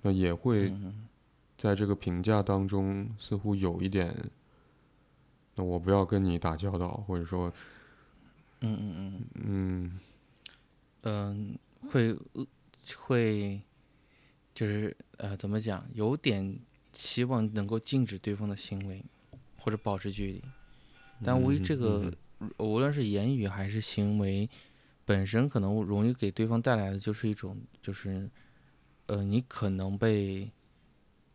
[0.03, 0.73] 那也会
[1.59, 4.15] 在这个评价当中似乎有一点，
[5.57, 7.53] 那我不要跟你打交道，或者说，
[8.61, 9.25] 嗯嗯嗯。
[9.35, 9.99] 嗯。
[11.05, 11.59] 嗯，
[11.91, 12.47] 会呃
[12.97, 13.61] 会
[14.55, 16.59] 就是呃怎么讲，有点
[16.93, 19.05] 希望能够禁止对方的行为，
[19.59, 20.43] 或者保持距离。
[21.25, 24.49] 但无疑这个嗯无论是言语还是行为
[25.05, 28.29] 本身，可能容易给对方带来的就是一种就是
[29.07, 30.51] 呃你可能被。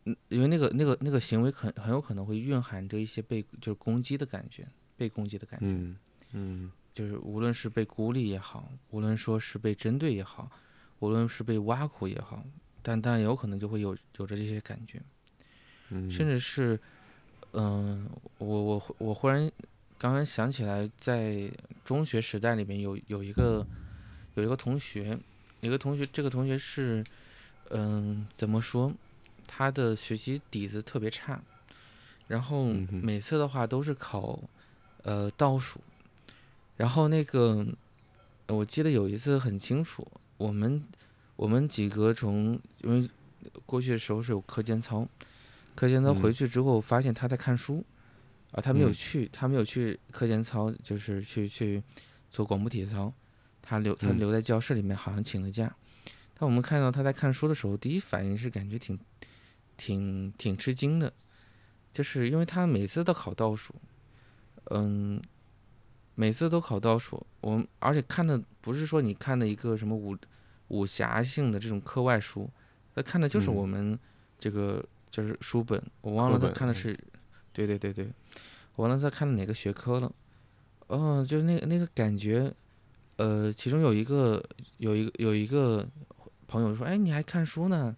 [0.04, 5.66] 嗯，因为那个、那个、那个行为很很有可能会蕴含着一些被就是攻击的感觉，被攻击的感觉。
[5.66, 5.96] 嗯
[6.32, 10.50] 嗯就是无论是被孤立也好，无论说是被针对也好，
[11.00, 12.42] 无论是被挖苦也好，
[12.88, 14.98] 但但有可能就会有有着这些感觉，
[15.90, 16.80] 嗯，甚至是，
[17.52, 19.52] 嗯、我我我忽然
[19.98, 21.50] 刚刚想起来，在
[21.84, 23.66] 中学时代里面有有一个
[24.36, 25.18] 有一个同学，
[25.60, 27.04] 有一个同学，这个同学是，
[27.68, 28.90] 嗯、怎么说，
[29.46, 31.38] 他的学习底子特别差，
[32.26, 34.40] 然后每次的话都是考，
[35.02, 35.78] 呃倒数，
[36.78, 37.66] 然后那个
[38.46, 40.82] 我记得有一次很清楚，我们
[41.38, 43.08] 我们几个从因为
[43.64, 45.06] 过去的时候是有课间操，
[45.76, 47.84] 课间操回嗯去之后发现他在看书，
[48.50, 51.80] 啊，他没有嗯去，他没有去课间操，就是去去
[52.28, 53.12] 做广播体操，
[53.62, 55.72] 他留他嗯留在教室里面，好像请了假。
[56.34, 58.98] 但我们看到他在看书的时候，第一反应是感觉挺
[59.76, 61.12] 挺挺吃惊的，
[61.92, 63.72] 就是因为他每次都考倒数，
[64.70, 65.22] 嗯，
[66.16, 67.24] 每次都考倒数。
[67.42, 70.16] 我们而且看的不是说你看的一个什么武
[70.68, 72.48] 武侠性的这种课外书，
[72.94, 73.98] 他看的就是嗯我们
[74.38, 76.98] 这个就是书本，我忘了他看的是，
[77.52, 78.08] 对对对对，
[78.76, 80.12] 我忘了他看的哪个学科了。
[80.88, 82.52] 哦，就是那个那个感觉，
[83.16, 84.42] 呃，其中有一个
[84.78, 85.86] 有一个有一个
[86.46, 87.94] 朋友说，哎，你还看书呢？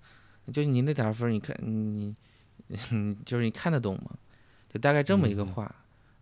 [0.52, 2.12] 就你那点儿分，你看你，
[2.66, 4.11] 你 就是你看得懂吗？
[4.68, 5.72] 就大概这么一个话。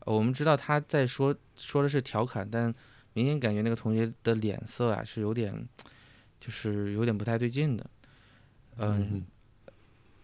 [0.01, 2.75] 呃我们知道他在说说的是调侃，但
[3.13, 5.69] 明显感觉那个同学的脸色啊是有点，
[6.39, 7.91] 就是有点不太对劲的。
[8.77, 9.27] 嗯，嗯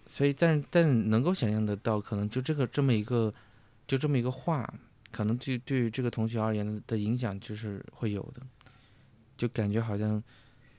[0.06, 3.32] 所以但但能够想象得到，可能就这个这么一个，
[3.86, 4.72] 就这么一个话，
[5.10, 8.42] 可能对对于这个同学而言的影响就是会有的，
[9.36, 10.22] 就感觉好像，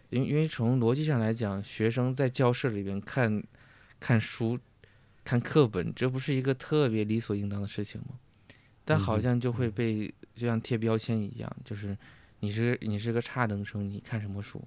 [0.10, 3.44] 因为因为从逻辑上来讲，学生在教室里边看
[4.00, 4.58] 看书、
[5.24, 8.20] 看课本，这不是一个特别理所应当的事情吗？
[8.86, 11.98] 但好像就会被就像贴标签一样，就是
[12.42, 14.64] 你是你是个差等生，你看什么书？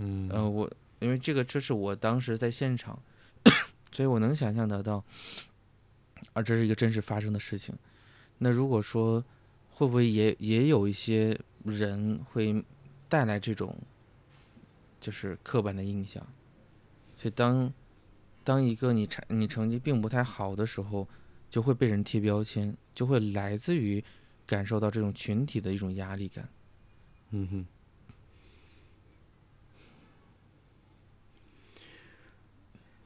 [0.00, 3.00] 嗯呃，我因为这个这是我当时在现场，
[3.90, 5.04] 所以我能想象得到，
[6.32, 7.74] 啊，这是一个真实发生的事情。
[8.38, 9.24] 那如果说
[9.70, 12.64] 会不会也也有一些人会
[13.08, 13.76] 带来这种
[15.00, 16.24] 就是刻板的印象？
[17.16, 17.72] 所以当
[18.44, 21.08] 当一个你成你成绩并不太好的时候，
[21.50, 24.02] 就会被人贴标签，就会来自于
[24.46, 26.48] 感受到这种群体的一种压力感。
[27.30, 27.66] 嗯哼。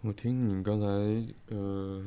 [0.04, 0.86] 我听你刚才
[1.54, 2.04] 呃，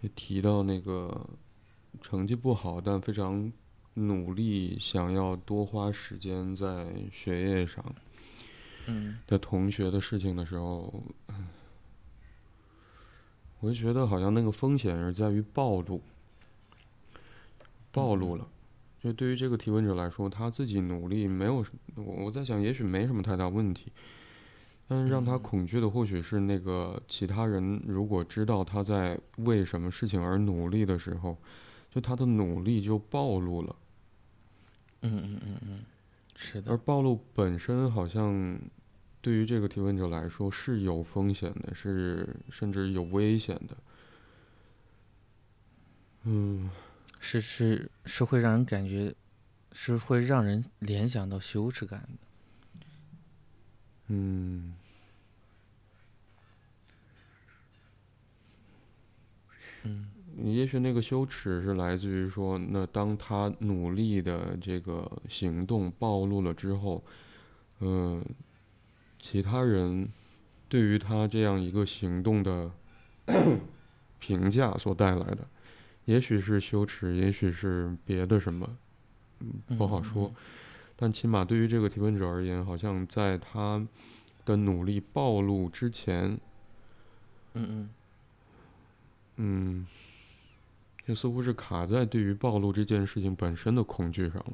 [0.00, 1.24] 也提到那个
[2.02, 3.52] 成绩不好，但非常
[3.94, 7.84] 努力，想要多花时间在学业上。
[8.86, 10.92] 嗯的同学的事情的时候，
[13.60, 16.00] 我就觉得好像那个风险是在于暴露，
[17.92, 18.48] 暴露了。
[19.02, 23.92] 就对于这个提问者来说，他自己努力没有什，我我在想，也许没什么太大问题。
[24.90, 31.36] 但是让他嗯恐惧的，或许是那个其他人如果知道他在为什么事情而努力的时候，
[31.90, 33.76] 就他的努力就暴露了。
[35.02, 35.84] 嗯嗯嗯嗯，
[36.34, 38.58] 是的而，暴露本身好像
[39.20, 43.76] 对于这个提问者来说是有风险的，是甚至有危险的。
[46.24, 46.70] 嗯，
[47.20, 49.14] 是是是会让人感觉，
[49.72, 52.86] 是会让人联想到羞耻感的。
[54.08, 54.74] 嗯，
[59.82, 67.04] 嗯也许那个羞耻是来自于说，那当他努力的这个行动暴露了之后，
[67.80, 68.24] 嗯、
[69.20, 70.08] 其他人
[70.68, 72.70] 对于他这样一个行动的
[74.18, 75.46] 评价所带来的，
[76.08, 78.78] 也许是羞耻，也许是别的什么，
[79.40, 80.34] 嗯，不好说。
[80.96, 83.86] 但起码对于这个提问者而言，好像在他
[84.46, 86.40] 的努力暴露之前，
[87.52, 87.90] 嗯嗯
[89.36, 89.86] 嗯，
[91.04, 94.52] 这似乎是卡在对于暴露这件事情本身的恐惧上了。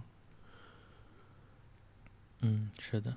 [2.42, 3.16] 嗯，是的，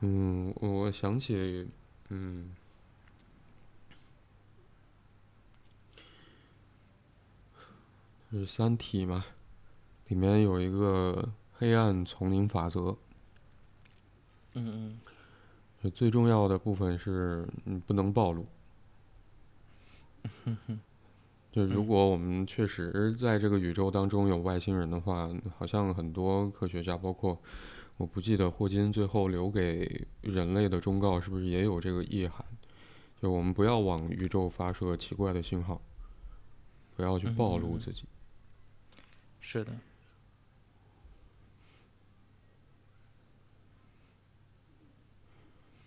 [0.00, 1.68] 嗯，我想起，
[2.08, 2.54] 嗯，
[8.30, 9.24] 是《三体》嘛，
[10.06, 12.96] 里面有一个黑暗丛林法则，
[14.54, 15.00] 嗯嗯
[15.82, 18.46] 就最重要的部分是你不能暴露。
[21.50, 27.40] 就如果我们确实在这个宇宙当中有外星人的话，好像很多科学家，包括
[27.98, 32.42] 我不记得霍金最后留给人类的忠告是不是也有这个意涵？
[33.20, 35.82] 就我们不要往宇宙发射奇怪的信号，
[36.94, 38.04] 不要去暴露自己。
[39.40, 39.72] 是的，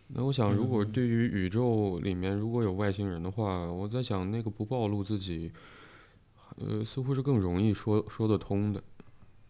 [0.07, 5.49] 那我想，如果嗯对于宇宙里面如果有外星人的话，我在想那个不暴露自己，
[6.57, 8.83] 呃，似乎是更容易说说得通的。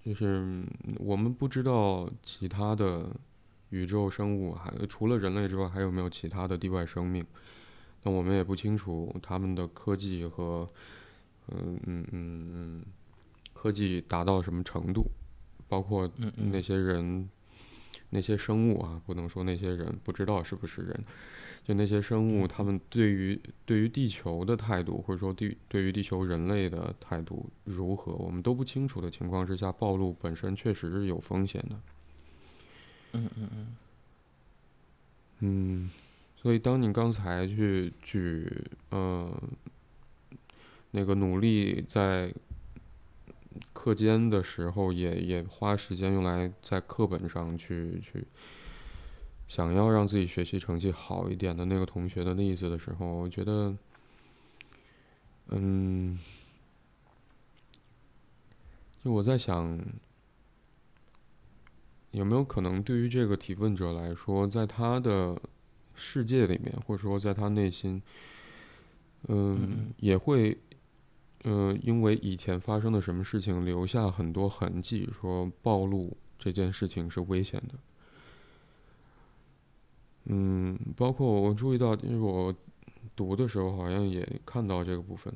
[0.03, 0.67] 就是嗯
[0.99, 3.09] 我们不知道其他的
[3.69, 7.25] 宇宙生物还除了人类之外还有没有其他的地外生命，
[8.03, 10.67] 那我们也不清楚他们的科技和，
[11.49, 12.85] 嗯嗯嗯嗯，
[13.53, 15.05] 科技达到什么程度，
[15.67, 16.09] 包括
[16.51, 17.29] 那些人。
[18.13, 21.03] 那些生物啊，不能说那些人不知道是不是人，
[21.63, 31.79] 就那些生物，他们对于对于地球的态度，或者说地对于地球人类的态度如何，我们都不清楚的情况之下，暴露本身确实是有风险的。
[33.13, 33.67] 嗯嗯嗯
[35.39, 35.89] 嗯，
[36.35, 38.49] 所以当你刚才去举，
[38.89, 39.31] 呃，
[40.91, 42.33] 那个努力在
[43.73, 48.23] 课间的时候也，也花时间用来在课本上去去
[49.51, 53.75] 想要让自己学习成绩好一点的那个同学的例子的时候，我觉得，
[55.49, 56.17] 嗯，
[59.03, 59.77] 就我在想，
[62.11, 65.37] 有没有可能对于这个提问者来说，在他的
[65.95, 68.01] 世界里面，或者说在他内心，
[69.27, 70.57] 嗯，嗯也会，
[71.43, 77.75] 呃，因为以前发生的什么事情留下很多痕迹，说暴露这件事情是危险的。
[80.25, 82.53] 嗯，包括我注意到，就是我
[83.15, 85.33] 读的时候好像也看到这个部分。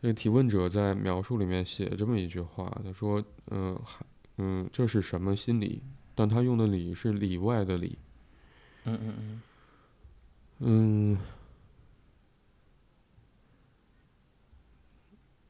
[0.00, 4.04] 这个提问者在描述里面写这么一句话，他说：“嗯、还
[4.36, 5.82] 嗯，这是什么心理？
[6.14, 7.98] 但他用的理是里外的里。
[8.84, 9.42] 嗯嗯嗯
[10.58, 11.18] 嗯，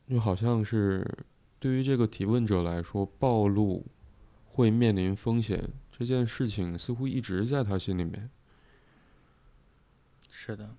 [0.09, 1.05] 就好像是
[1.59, 3.85] 对于这个提问者来说，暴露
[4.47, 8.29] 会面临风险这件事情，似乎一直在他心里面。
[10.29, 10.75] 是的，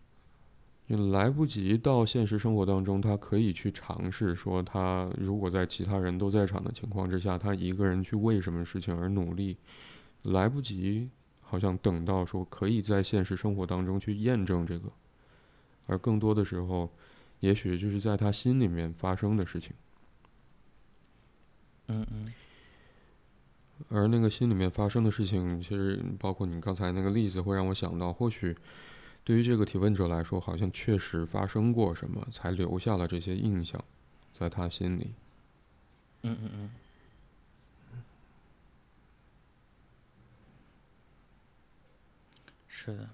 [0.87, 9.55] 你来不及到现实生活当中，他可以去尝试说，他如果在其他人都在场的情况之下，他一个人去为什么事情而努力，
[10.23, 11.09] 来不及，
[11.41, 14.91] 好像等到说可以在现实生活当中去验证这个，
[15.87, 16.91] 而更多的时候，
[17.39, 19.71] 也许就是在他心里面发生的事情，
[21.87, 22.33] 嗯嗯
[23.89, 28.55] 而那个心里面发生的事情，其实包括你刚才那个例子，会让我想到，或许
[29.23, 33.83] 对于这个提问者来说，好像确实发生过什么，才留下了这些印象。
[34.37, 35.13] 在他心里。
[36.23, 36.71] 嗯嗯嗯。
[42.67, 43.09] 是的。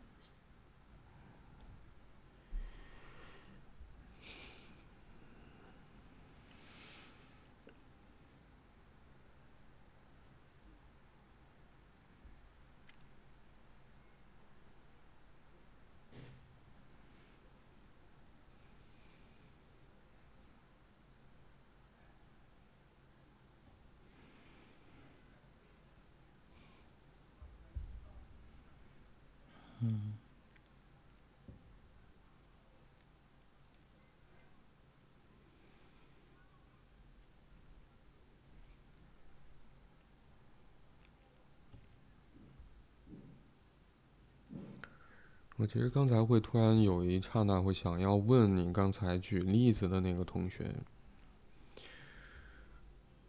[45.61, 50.75] 我其实刚才会突然有一刹那会想要问你刚才举例子的那个同学，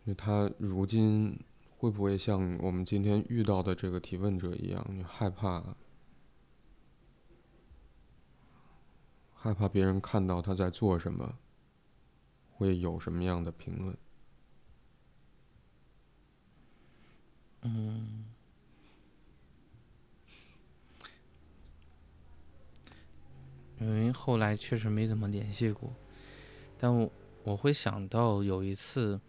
[0.07, 1.39] 就他如今
[1.77, 5.77] 会不会像我们今天遇到的这个提问者一样，就害怕？
[9.35, 11.37] 害怕别人看到他在做什么，
[12.53, 13.95] 会有什么样的评论？
[17.61, 18.22] 嗯，
[23.85, 25.93] 因为后来确实没怎么联系过，
[26.79, 27.11] 但我
[27.45, 29.21] 我会想到有一次，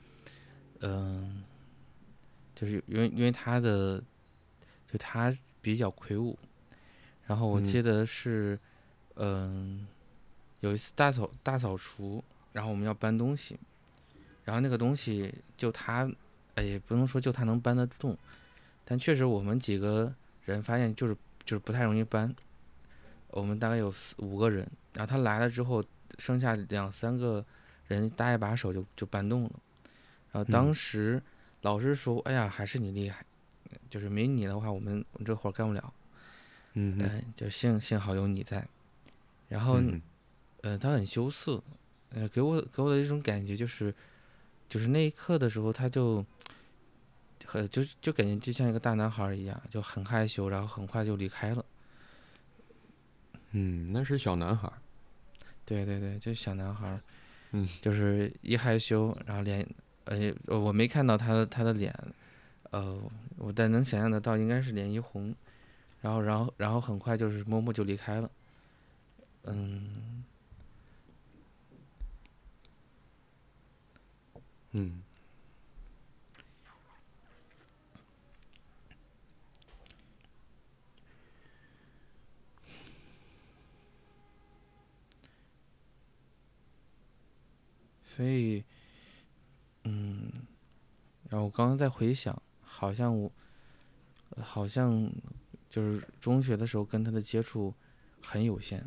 [0.82, 1.43] 嗯，
[2.56, 4.04] 就是因为因为他的，
[4.91, 6.38] 就他比较魁梧，
[7.26, 8.60] 然后我记得是，
[9.16, 9.88] 嗯。
[10.64, 12.24] 有一次大扫大扫除，
[12.54, 13.60] 然后我们要搬东西，
[14.45, 16.10] 然后那个东西就他，
[16.56, 18.18] 哎也不能说就他能搬得动，
[18.86, 22.34] 但确实我们几个人发现就是就是不太容易搬。
[23.34, 25.84] 我们大概有四五个人，然后他来了之后，
[26.18, 27.46] 剩下两三个
[27.88, 29.52] 人搭一把手就就搬动了。
[30.32, 31.22] 然后当时
[31.62, 33.26] 老师说：“哎呀，还是你厉害，
[33.90, 35.94] 就是没你的话，我们我们这活干不了。”
[36.76, 38.68] 嗯就幸幸好有你在，
[39.50, 39.80] 然后。
[40.64, 41.62] 呃，他很羞涩，
[42.12, 43.94] 呃，给我给我的一种感觉就是，
[44.70, 46.26] 就是那一刻的时候，他就，
[47.44, 51.66] 很就就感觉就像一个大男孩一样，就很害羞，然后很快就离开了。
[53.54, 54.72] 嗯，那是小男孩。
[55.66, 56.99] 对对对，就小男孩。
[57.51, 57.68] 嗯。
[57.82, 59.66] 就是一害羞，然后脸，
[60.06, 61.93] 呃，我没看到他的他的脸，
[62.72, 62.99] 呃，
[63.38, 65.34] 我但能想象得到应该是脸一红，
[66.01, 68.30] 然后然后然后很快就是默默就离开了。
[69.45, 70.24] 嗯。
[74.76, 75.04] 嗯，
[88.16, 88.64] 所以，
[89.86, 90.32] 嗯，
[91.30, 93.32] 然后我刚刚在回想，好像我，
[94.38, 95.11] 好像
[95.70, 97.74] 就是中学的时候跟他的接触
[98.24, 98.86] 很有限，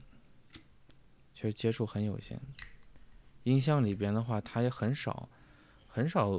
[1.35, 2.41] 其实接触很有限，
[3.43, 5.29] 印象里边的话，他也很少。
[5.89, 6.31] 很少，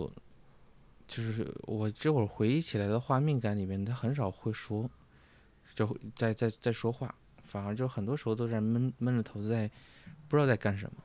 [1.08, 4.90] 就是我这会儿回忆起来的画面感里面，他很少会说，
[5.74, 7.14] 就在在在说话，
[7.44, 9.68] 反而就很多时候都在闷闷着头在，
[10.28, 11.04] 不知道在干什么。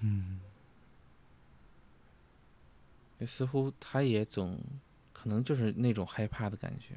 [0.00, 0.40] 嗯，
[3.26, 4.58] 似乎他也总，
[5.12, 6.94] 可能就是那种害怕的感觉。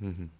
[0.00, 0.30] 嗯哼。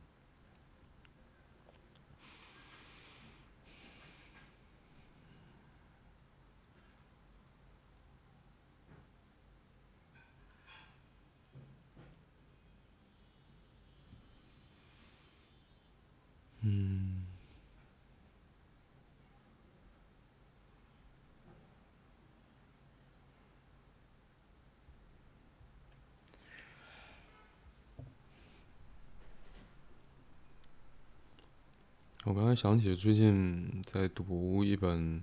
[16.62, 16.99] 嗯，
[32.30, 35.20] 我刚才想起最近在读一本，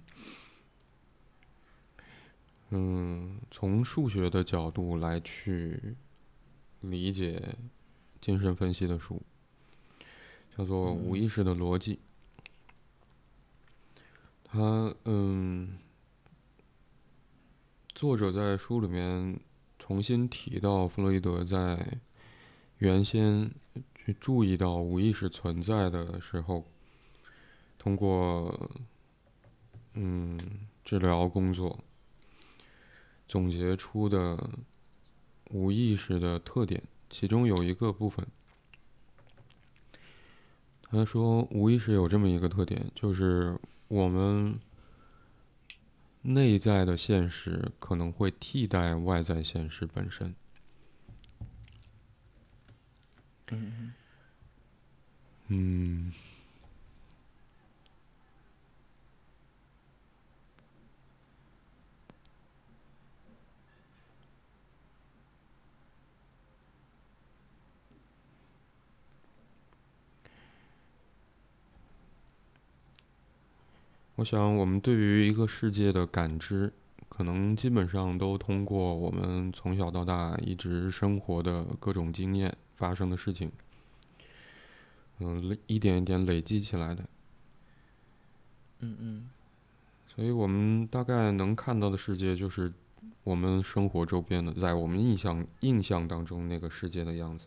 [2.72, 5.96] 嗯，从数学的角度来去
[6.82, 7.56] 理解
[8.20, 9.22] 精神分析的书。
[10.58, 11.98] 叫做无意识的逻辑。
[14.44, 15.78] 他嗯，
[17.96, 19.40] 作者在书里面
[19.80, 22.00] 重新提到弗洛伊德在
[22.80, 23.50] 原先
[23.96, 26.66] 去注意到无意识存在的时候，
[27.88, 28.70] 通过
[29.94, 30.38] 嗯
[30.84, 31.80] 治疗工作
[33.30, 34.50] 总结出的
[35.52, 38.28] 无意识的特点，其中有一个部分。
[40.90, 43.58] 他说，无意识有这么一个特点，就是
[43.88, 44.60] 我们
[46.24, 50.36] 内在的现实可能会替代外在现实本身。
[53.48, 53.94] 嗯
[55.48, 56.12] 嗯，
[74.18, 76.74] 我想，我们对于一个世界的感知，
[77.08, 83.52] 可能基本上都通过我们从小到大一直生活的各种经验发生的事情，
[85.20, 87.04] 嗯，累一点一点累积起来的。
[88.80, 89.30] 嗯嗯
[90.08, 92.74] 所以我们大概能看到的世界，就是
[93.24, 97.46] 我们生活周边的，在我们印象印象当中那个世界的样子。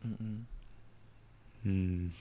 [0.00, 0.46] 嗯嗯
[1.64, 2.12] 嗯，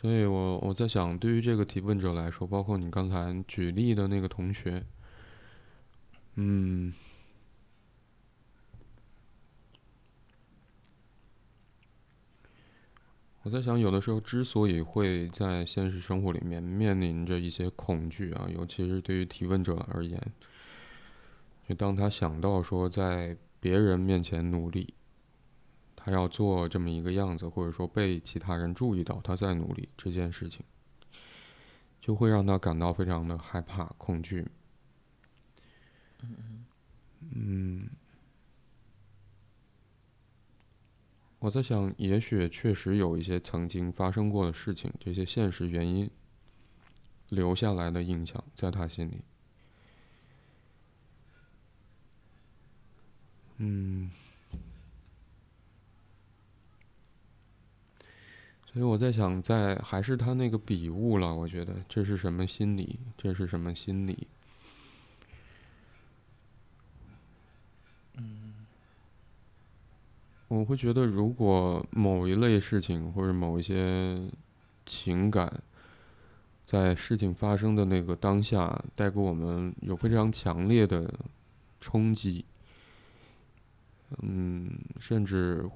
[0.00, 4.82] 所以我我在想，对于这个提问者来说，包括你刚才举例的那个同学，
[6.36, 6.94] 嗯，
[13.42, 20.18] 我在想，有的时候之所以会在现实生活里面面临着一些恐惧啊，尤其是对于提问者而言，
[21.68, 24.94] 就当他想到说在别人面前努力，
[26.02, 30.64] 他要做这么一个样子，或者说被其他人注意到他在努力这件事情，
[32.00, 34.46] 就会让他感到非常的害怕、恐惧。
[37.34, 37.88] 嗯，
[41.38, 46.10] 我在想，也许确实有一些曾经发生过的事情，这些现实原因
[47.28, 49.20] 留下来的印象在他心里。
[53.58, 54.10] 嗯，
[58.72, 61.34] 所以我在想，在还是他那个笔误了。
[61.34, 63.00] 我觉得这是什么心理？
[63.18, 64.28] 这是什么心理？
[68.16, 68.54] 嗯
[70.46, 74.20] 我会觉得，如果某一类事情或者某一些
[74.84, 75.62] 情感，
[76.66, 81.12] 在事情发生的那个当下，带给我们有非常强烈的
[81.80, 82.44] 冲击，
[84.22, 85.68] 嗯，甚至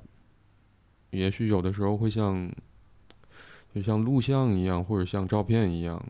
[1.11, 2.53] 也许有的时候会像，
[3.75, 6.01] 就像录像一样，或者像照片一样，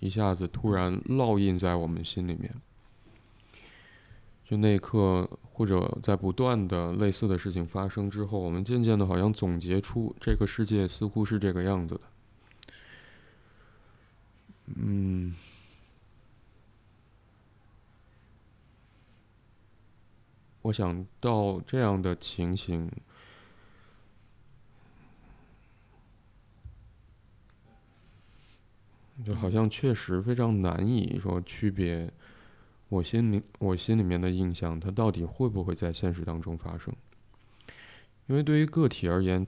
[0.00, 2.52] 一下子突然烙印在我们心里面。
[4.44, 12.00] 就那一刻，或者在不断的类似的事情发生之后，我们渐渐的好像总结出这个世界似乎是这个样子的。
[14.74, 15.34] 嗯，
[20.62, 22.90] 我想到这样的情形，
[29.24, 32.10] 就好像确实非常难以说区别。
[32.88, 36.94] 我心里，我心里面的印象，它到底会不会在现实当中发生？
[38.26, 39.46] 因为对于个体而言，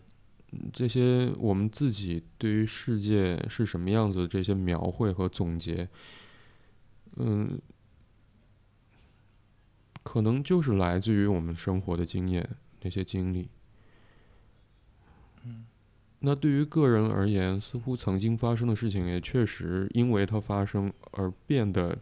[0.72, 5.86] 这些我们自己对于世界是什么样子这些描绘和总结，
[7.16, 7.60] 嗯，
[10.02, 12.48] 可能就是来自于我们生活的经验
[12.80, 13.50] 那些经历。
[16.24, 21.98] 那对于个人而言，似乎曾经发生的事情，也确实因为它发生而变得。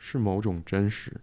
[0.00, 1.20] 是某种真实。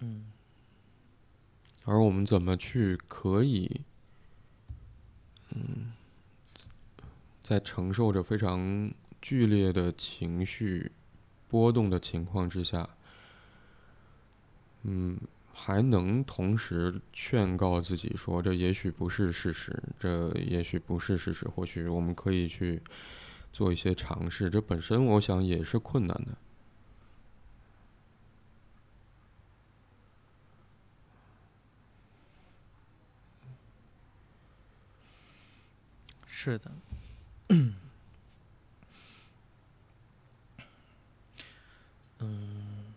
[0.00, 0.30] 嗯。
[1.86, 3.80] 而我们怎么去可以，
[5.54, 5.94] 嗯，
[7.42, 10.92] 在承受着非常剧烈的情绪
[11.48, 12.90] 波动的情况之下，
[14.82, 15.18] 嗯，
[15.64, 22.82] 还能同时劝告自己说，这也许不是事实，这也许不是事实，或许我们可以去。
[23.54, 26.38] 做一些尝试，这本身我想也是困难的。
[36.26, 36.72] 是的，
[42.20, 42.94] 嗯，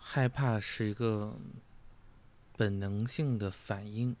[0.00, 1.36] 害怕是一个
[2.62, 4.14] 本能性的反应，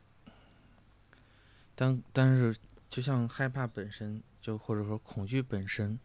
[1.76, 2.58] 但但是
[2.90, 4.20] 就像害怕本身。
[4.40, 5.96] 就或者说恐惧本身，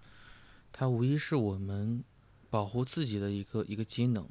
[0.71, 2.03] 它无疑是我们
[2.51, 4.29] 保护自己的一个一个机能。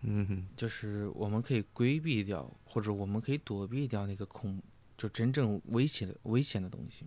[0.00, 4.60] 嗯，就是我们可以规避掉，或者我们可以躲避掉那个恐，
[4.98, 7.06] 就真正危险的危险的东西。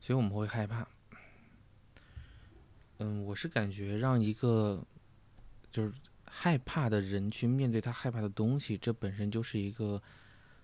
[0.00, 0.84] 所以我们会害怕。
[2.98, 4.84] 嗯，我是感觉让一个
[5.70, 5.92] 就是
[6.34, 10.02] 害怕的人去面对他害怕的东西，这本身就是一个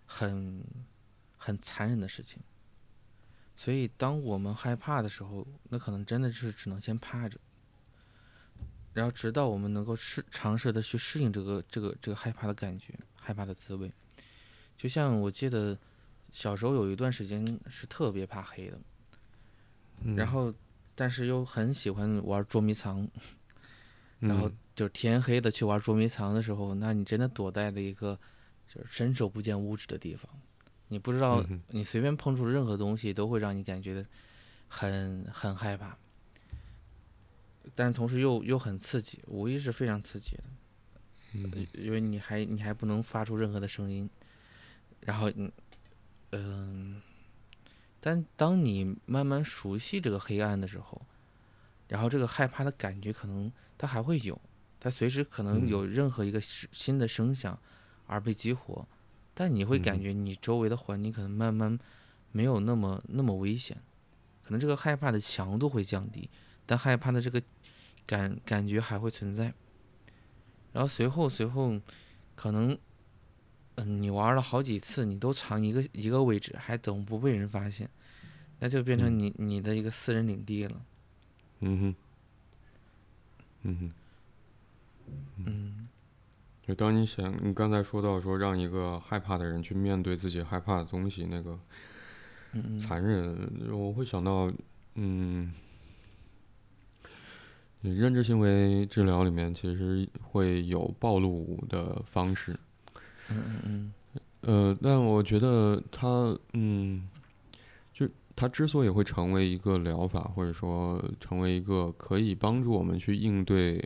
[0.06, 0.64] 很
[1.36, 2.42] 很残忍的事情。
[3.54, 7.38] 所以，当我们害怕的时候，那可能真的是只能先趴着，
[8.94, 13.92] 然后直到我们能够试尝试的去适应这个这个这个害怕的感觉、害怕的滋味。
[14.74, 15.78] 就像我记得
[16.32, 18.80] 小时候有一段时间是特别怕黑的，
[20.00, 20.54] 嗯然后
[20.94, 23.06] 但是又很喜欢玩捉迷藏，
[24.20, 24.56] 然后嗯。
[24.78, 28.16] 就是天黑的去玩捉迷藏的时候，那你真的躲在了一个
[28.72, 30.30] 就是伸手不见五指的地方，
[30.86, 34.06] 你不知道你随便碰触任何东西都会让你感觉
[34.68, 35.98] 很很害怕，
[37.74, 40.44] 但是同时又又很刺激，无疑是非常刺激的，
[41.34, 41.66] 嗯。
[41.72, 44.08] 因为你还你还不能发出任何的声音，
[45.00, 45.50] 然后嗯
[46.30, 47.02] 嗯，
[48.00, 51.02] 但当你慢慢熟悉这个黑暗的时候，
[51.88, 54.40] 然后这个害怕的感觉可能它还会有，
[54.78, 57.58] 它随时可能嗯有任何一个新新的声响
[58.06, 58.86] 而被激活，
[59.34, 61.78] 但你会感嗯觉你周围的环境可能慢慢
[62.32, 63.76] 没有那么那么危险，
[64.44, 66.28] 可能这个害怕的强度会降低，
[66.66, 67.42] 但害怕的这个
[68.06, 69.52] 感感觉还会存在。
[70.72, 71.80] 然后随后随后，
[72.34, 72.76] 可能，
[73.76, 77.88] 嗯，你玩了好几次，你都藏一个一个位置，还总不被人发现，
[78.58, 80.84] 那就变成嗯你你的一个私人领地了。
[81.60, 81.94] 嗯哼，
[83.62, 83.90] 嗯哼。
[85.46, 85.88] 嗯。
[86.66, 91.58] 就当你想，你刚才说到说让一个害怕的人去面对自己害怕的东西，那个
[92.78, 94.52] 残忍，我会想到，
[94.94, 95.54] 嗯，
[97.80, 102.52] 你认知行为治疗里面其实会有暴露的方式，
[103.30, 103.92] 嗯嗯嗯。
[104.42, 107.17] 呃，但我觉得他，嗯，就
[108.38, 113.84] 它之所以会成为一个疗法，或者说成为一个可以帮助我们去应对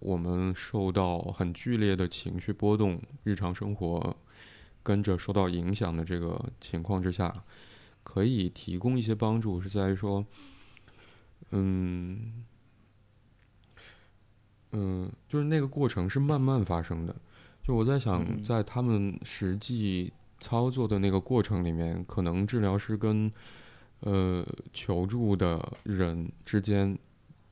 [0.00, 4.16] 我们受到很剧烈的情绪波动、日常生活
[4.82, 7.32] 跟着受到影响的这个情况之下，
[8.02, 10.26] 可以提供一些帮助，是在于说，
[11.50, 12.44] 嗯，
[14.72, 17.14] 嗯，就是那个过程是慢慢发生的。
[17.62, 23.30] 就我在想，嗯在他们实际操作的那个过程里面，可能治疗师跟
[24.00, 26.98] 呃求助的人之间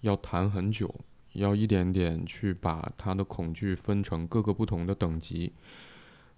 [0.00, 0.92] 要谈很久，
[1.32, 5.52] 要一点点去把他的恐惧分成各个不同的等级，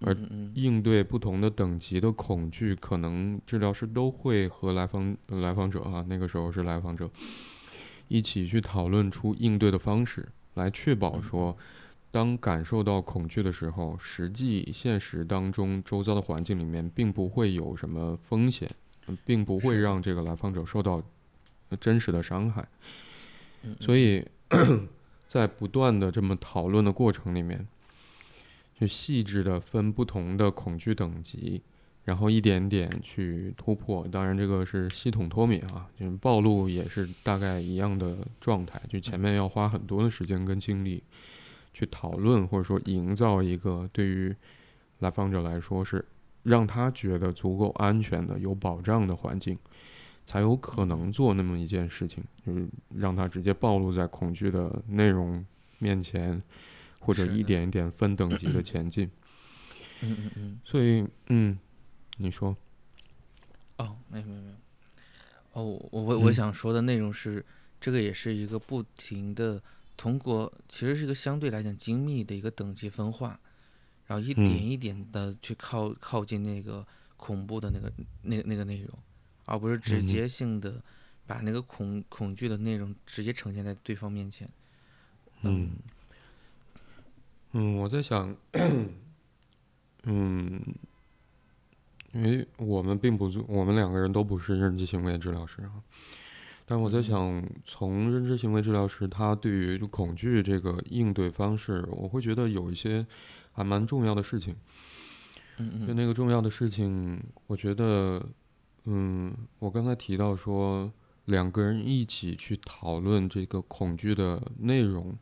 [0.00, 0.16] 而
[0.54, 7.08] 应对不同的等级的恐惧，可能治疗师都会和来访呃来访者啊，那个时候是来访者，
[8.08, 11.56] 一起去讨论出应对的方式，来确保说，
[12.11, 18.74] 当感受到恐惧的时候，实际现实当中周遭的环境里面并不会有什么风险，呃
[19.24, 21.02] 并不会让这个来访者受到
[21.68, 22.66] 呃真实的伤害。
[23.62, 24.26] 嗯，所以，
[25.28, 27.66] 在不断的这么讨论的过程里面，
[28.78, 31.61] 就细致的分不同的恐惧等级，
[32.04, 34.08] 然后一点点去突破。
[34.08, 38.80] 当然，这个是系统脱敏啊，就是暴露也是大概一样的状态。
[38.88, 41.02] 就前面要花很多的时间跟精力
[41.74, 44.34] 去讨论，或者说营造一个对于
[45.00, 46.04] 来访者来说是
[46.43, 49.59] 让他觉得足够安全的、有保障的环境。
[50.26, 55.45] 才有可能做那么一件事情，就是让他直接暴露在恐惧的内容
[55.78, 56.41] 面前，
[57.01, 59.11] 或者一点一点分等级的前进。
[60.03, 61.59] 嗯嗯嗯，所以，嗯，
[62.18, 62.57] 你说，
[63.78, 64.57] 哦，没有没有没有，
[65.55, 67.45] 哦，我我我嗯想说的内容是，
[67.80, 69.61] 这个也是一个不停的
[69.97, 73.41] 通过，其实是一个相对来讲精密的一个等级分化，
[74.11, 76.84] 然后一嗯点一点的去靠靠近那个
[77.16, 77.92] 恐怖的那个
[78.22, 78.98] 那个那个内容，
[79.44, 80.82] 而不是直接性的
[81.28, 84.50] 把那个恐恐惧的内容直接呈现在对方面前。
[85.42, 85.70] 嗯
[87.52, 88.36] 嗯，我在想，
[90.02, 90.61] 嗯，
[92.12, 95.80] 因为我们并不是，我们两个人都不是认知行为治疗师啊。
[96.66, 103.06] 但我在嗯想，从认知行为治疗师他对于恐惧这个应对方式，我会觉得有一些
[103.61, 104.56] 还蛮重要的事情。
[105.58, 108.24] 嗯嗯就那个重要的事情，我觉得，
[108.84, 110.90] 嗯，我刚才提到说，
[111.26, 115.14] 两个人一起去讨论这个恐惧的内容，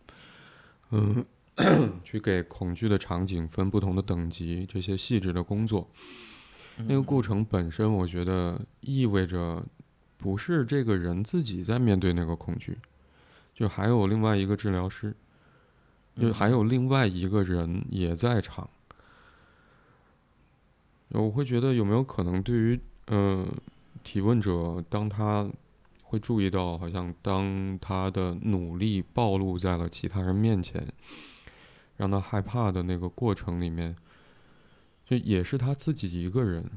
[0.93, 1.24] 嗯，
[2.05, 5.91] 去给恐惧的场景分不同的等级，这些细致的工作，
[6.76, 9.66] 嗯，那个过程本身，我觉得意味着
[10.16, 12.78] 不是这个人自己在面对那个恐惧，
[13.53, 15.16] 就还有另外一个治疗师，
[16.21, 18.69] 就还有另外一个人也在场。
[21.11, 23.47] 我会觉得有没有可能，对于呃
[24.05, 25.49] 提问者，当他
[26.03, 30.87] 会注意到，好像当他的努力暴露在了其他人面前，
[31.97, 33.97] 让他害怕的那个过程里面，
[35.07, 36.71] 就也是他自己一个人，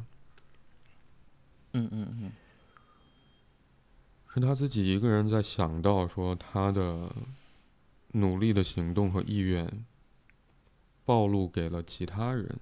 [1.74, 2.32] 嗯嗯嗯，
[4.34, 7.14] 是他自己一个人在想到说他的
[8.14, 9.86] 努力的行动和意愿
[11.06, 12.60] 暴露给了其他人。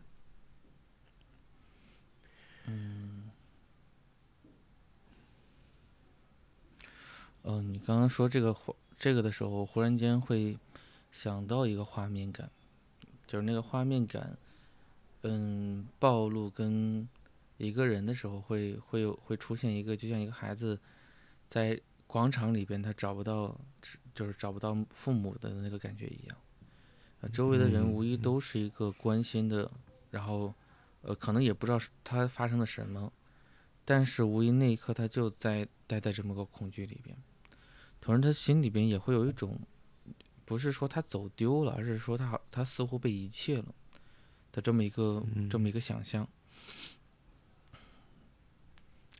[2.67, 3.31] 嗯，
[7.61, 10.57] 你刚刚说这个画这个的时候，忽然间会
[11.11, 12.51] 想到一个画面感，
[13.25, 14.37] 就是那个画面感，
[15.23, 17.09] 嗯，暴露跟
[17.57, 20.79] 一个人的时候会会有会出现一个，就像一个孩子
[21.47, 21.79] 在
[22.09, 23.55] 广场里边，他找不到，
[24.15, 26.37] 就是找不到父母的那个感觉一样。
[27.21, 29.69] 呃，周围的人无疑都是一个关心的，
[30.09, 30.51] 然后，
[31.03, 33.13] 呃，可能也不知道他发生了什么，
[33.85, 37.15] 但是无疑那一刻他就在待在这么个恐惧里边。
[38.01, 39.59] 同时，他心里边也会有一种，
[40.45, 43.65] 不是说他走丢了，而是说他好，他似乎被遗弃了
[44.51, 46.27] 的这么一个这么一个想象。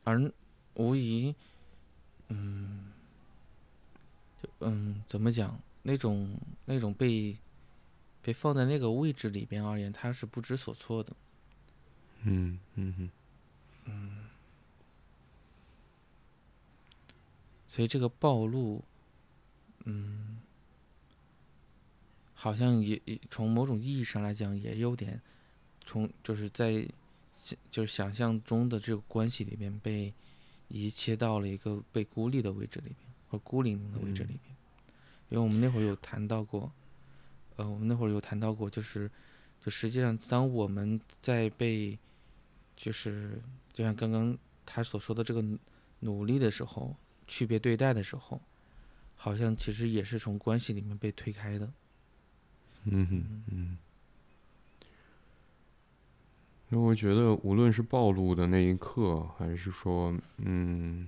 [0.02, 0.32] 而
[0.74, 1.36] 无疑，
[2.30, 2.90] 嗯，
[4.42, 5.60] 就嗯，怎么讲？
[5.82, 7.36] 那种那种被
[8.22, 11.12] 被放在那个位置里边而言，他是不知所措的。
[12.22, 13.10] 嗯嗯嗯。
[13.86, 14.24] 嗯。
[17.66, 18.82] 所以这个暴露，
[19.84, 20.38] 嗯，
[22.34, 25.20] 好像也也从某种意义上来讲，也有点
[25.86, 26.86] 从就是在
[27.70, 30.12] 就是想象中的这个关系里面被
[30.70, 32.96] 遗切到了一个被孤立的位置里面，
[33.28, 34.56] 或孤零零的位置里面。
[35.28, 36.72] 因为我们那会儿有谈到过，
[37.56, 39.10] 呃，我们那会儿有谈到过，就是
[39.62, 41.98] 就实际上，当我们在被
[42.74, 43.38] 就是
[43.72, 45.44] 就像刚刚他所说的这个
[45.98, 46.96] 努力的时候。
[47.32, 48.42] 区别对待的时候，
[49.14, 51.72] 好像其实也是从关系里面被推开的。
[52.86, 53.78] 嗯哼嗯。
[56.70, 61.06] 因为我觉得，无论是暴露的那一刻，还是说，嗯，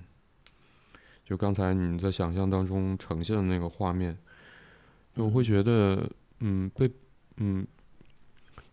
[1.24, 4.16] 就刚才你在想象当中呈现的那个画面，
[5.14, 6.08] 我会觉得，
[6.40, 6.90] 嗯，被，
[7.36, 7.66] 嗯，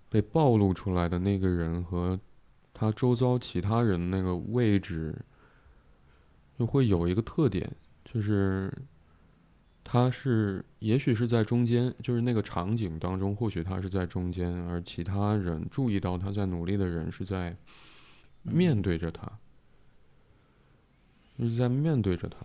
[0.10, 2.20] 被暴露出来的那个人和
[2.74, 5.16] 他周遭其他人那个位置。
[6.58, 7.72] 就会有一个特点，
[8.04, 8.70] 就是，
[9.92, 17.58] 他是也许是在中间，就是那个场景当中，或许他是在中间，而其他人注意到他在努力的人是在
[18.44, 19.28] 面对着他，
[21.40, 22.38] 是在面对着他。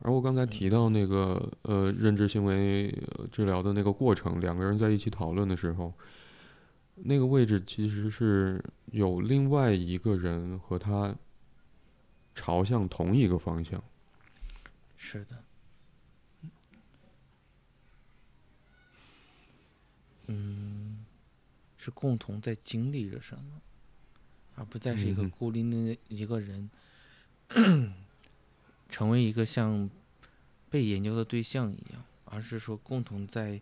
[0.00, 2.94] 而我刚才提到那个呃认知行为
[3.32, 5.94] 治疗的那个过程，两个人在一起讨论的时候，
[6.96, 11.14] 那个位置其实是有另外一个人和他。
[12.34, 13.84] 朝向同一个方向，
[14.96, 15.36] 是的，
[20.26, 21.04] 嗯，
[21.78, 23.60] 是共同在经历着什么，
[24.56, 26.70] 而不再是一个孤零零的一个人，
[28.88, 29.88] 成为一个像
[30.70, 33.60] 被研究的对象一样，而是说共同在，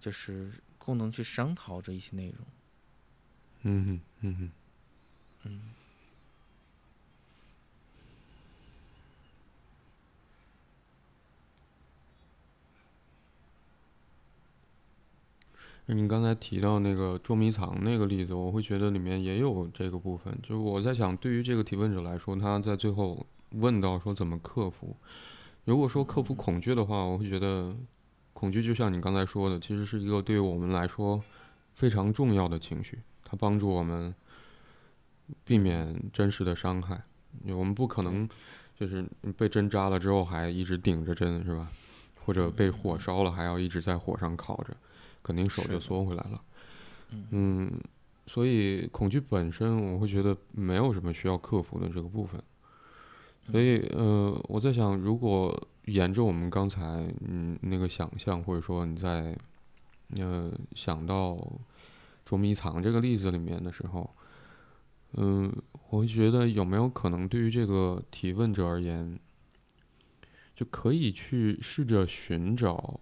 [0.00, 2.46] 就是共同去商讨着一些内容。
[3.62, 4.50] 嗯哼，嗯哼，
[5.44, 5.60] 嗯。
[15.94, 20.36] 你刚才提到那个捉迷藏那个例子，我会觉得里面也有这个部分。
[20.42, 24.96] 就是我在想，对于这个提问者来说，他在最后问到说怎么克服。
[25.64, 27.74] 如果说克服恐惧的话，我会觉得
[28.32, 31.22] 恐惧就像你刚才说的，其实是一个对于我们来说
[31.74, 34.14] 非常重要的情绪，它帮助我们
[35.44, 37.02] 避免真实的伤害。
[37.48, 38.28] 我们不可能
[38.78, 39.04] 就是
[39.36, 41.68] 被针扎了之后还一直顶着针，是吧？
[42.24, 44.76] 或者被火烧了还要一直在火上烤着。
[45.30, 46.42] 肯定手就缩回来了，
[47.30, 47.70] 嗯，
[48.26, 52.42] 所以恐惧本身，我会觉得没有什么需要克服的这个部分。
[53.48, 56.82] 所以，呃，我在想，如果沿着我们刚才
[57.20, 59.38] 嗯那个想象，或者说你在
[60.16, 61.38] 呃想到
[62.24, 64.10] 捉迷藏这个例子里面的时候，
[65.12, 65.52] 嗯，
[65.90, 69.16] 我会觉得有没有可能对于这个提问者而言，
[70.56, 72.98] 就可以去试着寻找。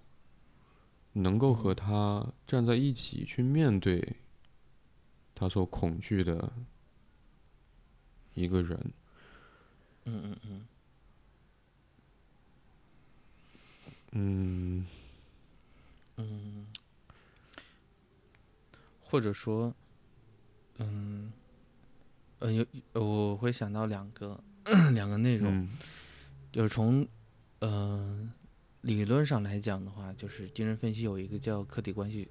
[1.12, 4.16] 能够和他站在一起去面对
[5.34, 6.52] 他所恐惧的
[8.34, 8.92] 一个人。
[10.04, 10.66] 嗯嗯嗯。
[14.12, 14.86] 嗯。
[16.16, 16.66] 嗯。
[19.02, 19.74] 或者说，
[20.78, 21.32] 嗯，
[22.40, 24.38] 呃，有我会想到两个
[24.92, 25.66] 两个内容，
[26.52, 27.09] 就是从
[27.61, 28.30] 嗯，
[28.89, 32.26] 理论上来讲的话，就是精神分析有一个叫客体关系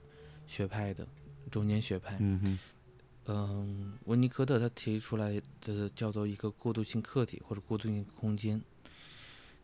[0.47, 1.07] 学派的
[1.51, 2.17] 中间学派。
[2.19, 2.57] 嗯
[4.05, 8.59] 温尼科特他提出来的叫做一个过渡性客体或者过渡性空间，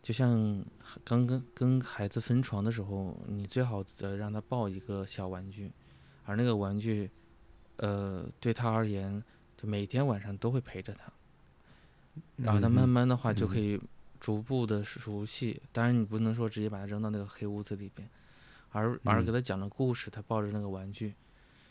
[0.02, 0.64] 就像
[1.02, 5.72] 刚跟跟孩子分床的时候，你最好的让他抱一个小玩具，
[6.24, 7.10] 而那个玩具，
[7.78, 9.20] 呃，对他而言，
[9.56, 11.12] 就每天晚上都会陪着他，
[12.36, 13.80] 然后他慢慢的话就可以
[14.24, 15.60] 逐步的熟悉。
[15.70, 18.08] 当然，你不能说直接把它扔到那个黑屋子里边，
[18.70, 21.12] 而而给他讲了故事，他抱着那个玩具。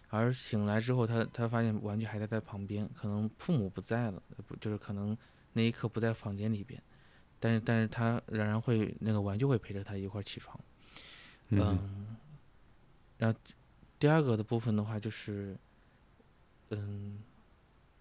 [0.10, 5.18] 而醒来之后，他他发现玩具还在在旁边，可能父母不在了，不就是可能
[5.54, 6.80] 那一刻不在房间里边，
[7.40, 10.60] 但是但是他仍然会那个玩具会陪着他一块儿起床，
[11.50, 12.16] 嗯，
[13.18, 13.40] 然后
[13.98, 15.58] 第二个的部分的话就是，
[16.70, 17.18] 嗯，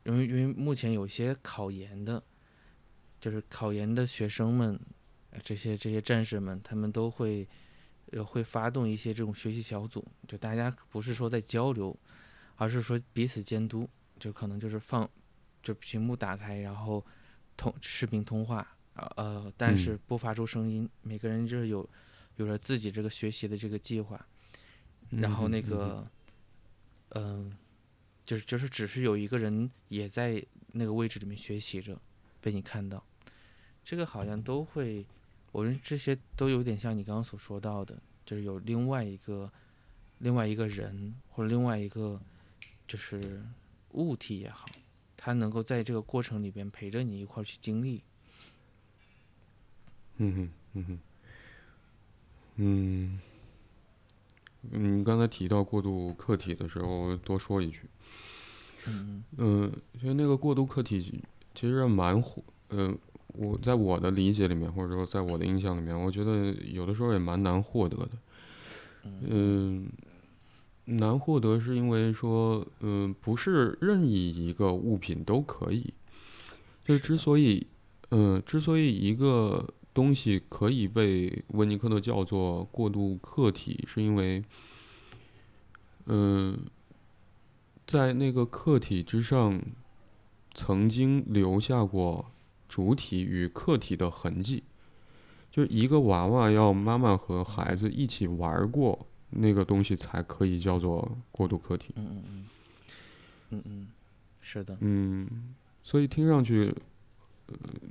[0.05, 2.23] 因为因为目前有些考研的，
[3.23, 4.77] 就是考研的学生们，
[5.45, 7.47] 这些这些战士们，他们都会。
[8.11, 11.99] 呃，会发动一些这种学习小组，就大家不是说在交流，
[12.57, 15.09] 而是说彼此监督，就可能就是放，
[15.63, 17.03] 就屏幕打开，然后
[17.57, 18.77] 通视频通话，
[19.17, 21.89] 呃，但是不发出声音，每个人就是有
[22.37, 24.27] 有了自己这个学习的这个计划，
[25.09, 26.07] 然后那个，
[27.15, 27.57] 嗯，
[28.27, 31.99] 就是就是只是有一个人也在那个位置里面学习着，
[32.43, 33.03] 被你看到，
[33.85, 35.05] 这个好像都会。
[35.51, 39.53] 我认为这些都有点像你刚刚所说到的，就是有另外一个、
[40.21, 42.19] 另外一个人或者另外一个，
[42.89, 43.43] 就是
[43.91, 44.67] 物体也好，
[45.15, 48.03] 他能够在这个过程里边陪着你一块儿去经历。
[50.17, 50.99] 嗯哼，嗯哼，
[52.57, 53.21] 嗯，
[54.63, 57.83] 你刚才提到过渡客体的时候，多说一句。
[58.87, 59.71] 嗯嗯。
[59.71, 61.23] 嗯，其实那个过渡客体
[61.55, 62.99] 其实蛮火，嗯。
[63.35, 68.11] 我在我的理解里面，或者说在我的印象里面，我觉得有的时候也蛮难获得的。
[69.05, 69.89] 嗯，
[70.85, 75.95] 难获得是因为说，嗯，不是任意一个物品都可以。
[76.85, 77.67] 就之所以，
[78.11, 84.45] 嗯，之所以一个东西可以被温尼科特叫做过渡客体，是因为，
[86.07, 86.59] 嗯，
[87.87, 89.61] 在那个客体之上
[90.53, 92.27] 曾经留下过。
[92.73, 94.63] 主体与客体的痕迹，
[95.51, 101.93] 就一个娃娃要妈妈和孩子一起玩过那个东西，才可以叫做过渡客体。
[101.97, 102.47] 嗯嗯嗯，
[103.51, 103.89] 嗯嗯，
[104.41, 104.75] 是的。
[104.81, 106.75] 嗯，所以听上去，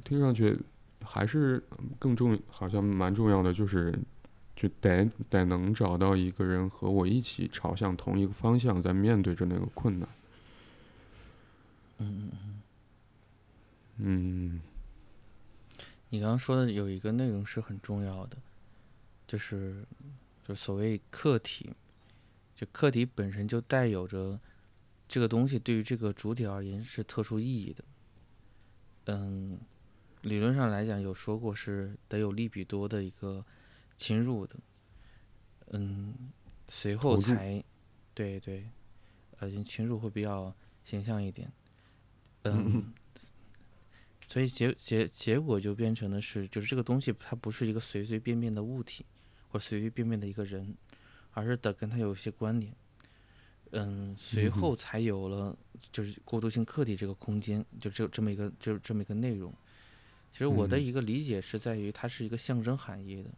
[0.04, 0.58] 听上去
[1.04, 1.64] 还是
[2.00, 3.94] 更重，好像蛮重要的，就是
[4.56, 10.10] 就得得能找到一个人和我一起朝向同一个方向，在面对着那个困难。
[12.00, 12.62] 嗯嗯嗯。
[14.00, 14.62] 嗯。
[16.12, 18.38] 你刚刚说的有一个内容是很重要的，
[19.26, 19.86] 就是，
[20.43, 21.72] 就所谓客体，
[22.53, 24.38] 就客体本身就带有着
[25.07, 27.84] 这个东西对于这个主体而言是特殊意义的。
[29.05, 29.57] 嗯，
[30.24, 33.45] 理论上来讲有说过是得有利比多的一个
[33.95, 34.55] 侵入的，
[35.68, 36.14] 嗯，
[36.68, 37.64] 随后才，
[38.14, 38.70] 对对，
[39.39, 40.53] 呃，侵入会比较
[40.84, 41.49] 形象一点，
[42.43, 42.93] 嗯。
[44.32, 49.06] 所以结结结果就变成的是，就是这个东西它不是一个随随便便的物体，
[49.50, 50.74] 或随随便便的一个人，
[51.32, 52.74] 而是得跟他有一些关联。
[53.72, 55.54] 嗯，随后才有了
[55.92, 59.54] 就是过渡性客体这个空间，就这这么一个就这么一个内容。
[60.32, 63.30] 其实我的一个理解是在于它是一个象征含义的。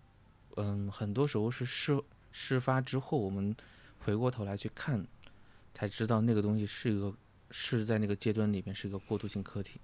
[0.58, 2.00] 嗯，很多时候是事
[2.32, 3.56] 事发之后，我们
[3.98, 5.04] 回过头来去看，
[5.74, 7.12] 才知道那个东西是一个
[7.50, 9.82] 是在那个阶段里面是一个过渡性客体。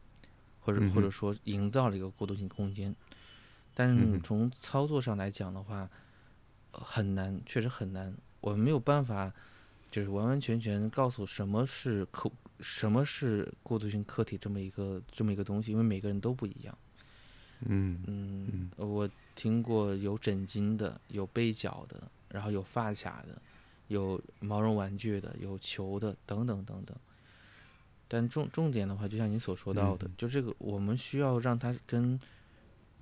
[0.59, 2.95] 或者或者说营造了一个过渡性空间，
[3.73, 5.89] 但是从操作上来讲的话，
[6.71, 8.13] 很难，确实很难。
[8.41, 9.31] 我们没有办法，
[9.89, 16.77] 就是完完全全告诉什么是客，什么是过渡性客体这么一个这么一个东西，因为每个人都不一样。
[17.65, 23.41] 嗯嗯，我听过有枕巾的，有被角的，然后有发卡的，
[23.87, 26.95] 有毛绒玩具的，有球的，等等等等。
[28.11, 32.19] 但重重点的话，就像你所说到的，就这个我们需要让它跟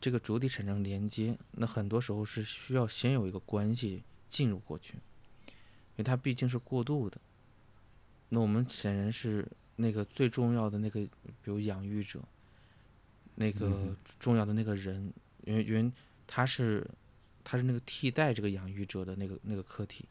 [0.02, 4.96] 这个主体产生连接，那很多时候是需要先有一个关系进入过去，
[5.46, 7.18] 因为它毕竟是过渡的。
[8.28, 9.48] 那我们显然是
[9.78, 12.20] 那个最重要的那个，比如养育者，
[13.36, 15.14] 那个重要的那个人，
[15.46, 15.90] 因为因为
[16.28, 16.86] 他是
[17.46, 20.04] 他是那个替代这个养育者的那个那个客体，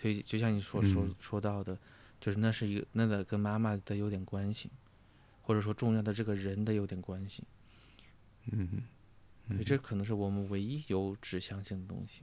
[0.00, 1.76] 所以就像你所说说到的。
[2.24, 4.70] 就是那是一个，那得跟妈妈的有点关系，
[5.42, 7.44] 或者说重要的这个人的有点关系。
[8.50, 8.82] 嗯
[9.48, 12.22] 所以这可能是我们唯一有指向性的东西。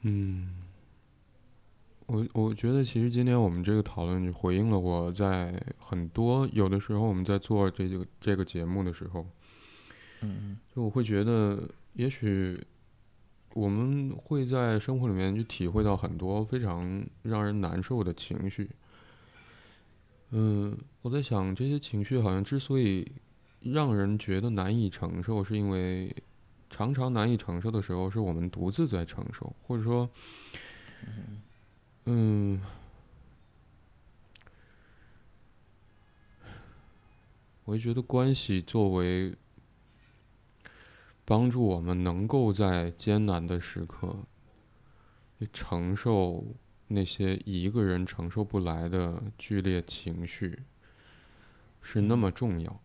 [0.00, 0.64] 嗯，
[2.06, 9.24] 我我觉得其实今天我们这个讨论就回应了我在很多有的时候我们在做这个这个节目的时候，
[10.22, 12.60] 嗯就我会觉得也许
[13.54, 18.68] 我们会在生活里面去体会到很多非常让人难受的情绪。
[20.30, 23.12] 嗯，我在想这些情绪好像之所以
[23.60, 26.12] 让人觉得难以承受，是因为
[26.68, 30.10] 常常难以承受的时候是我们独自在承受，或者说，
[32.06, 32.60] 嗯，
[37.64, 39.32] 我就觉得关系作为
[41.24, 44.16] 帮助我们能够在艰难的时刻
[45.52, 46.44] 承受
[46.88, 50.60] 那些一个人承受不来的剧烈情绪，
[51.80, 52.80] 是那么重要。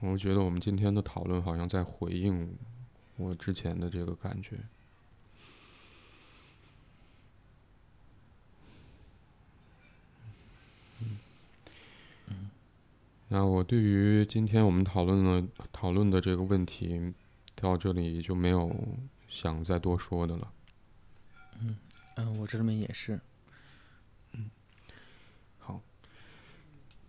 [0.00, 2.56] 我觉得我们今天的讨论好像在回应
[3.16, 4.58] 我之前的这个感觉。
[13.30, 17.12] 那我对于今天我们讨论的讨论的这个问题，
[17.60, 18.74] 到这里就没有
[19.28, 20.52] 想再多说的了。
[21.60, 21.76] 嗯，
[22.38, 23.20] 我这里面也是。
[24.32, 24.50] 嗯，
[25.58, 25.80] 好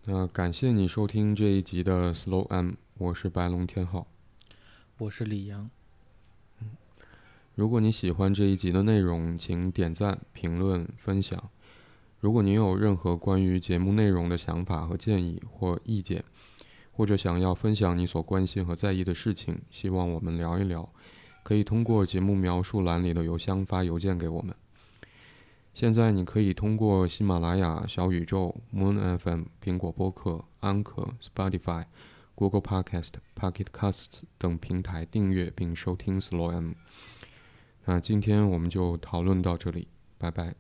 [0.06, 4.08] 那感谢你收听这一集的 Slow M，我是白龙天浩。
[4.98, 5.70] 我是李阳。
[7.56, 11.50] 如果你喜欢这一集的内容，请点赞、评论、分享。
[12.20, 16.24] 如果您有任何关于节目内容的想法和建议或意见，
[17.00, 20.92] 或者想要分享你所关心和在意的事情，希望我们聊一聊，
[21.44, 24.54] 可以通过节目描述栏里的邮箱发邮件给我们。
[25.74, 31.86] 现在你可以通过喜马拉雅、小宇宙、Moon FM、苹果播客、安可、Spotify、
[32.36, 36.74] Google Podcast、Pocket Casts 等平台订阅并收听 Slow M。
[37.86, 39.88] 那今天我们就讨论到这里，
[40.18, 40.54] 拜拜。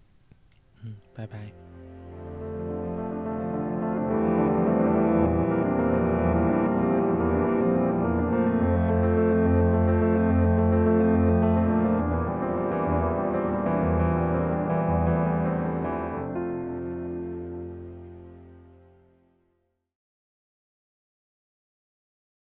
[0.83, 1.68] 嗯，拜拜。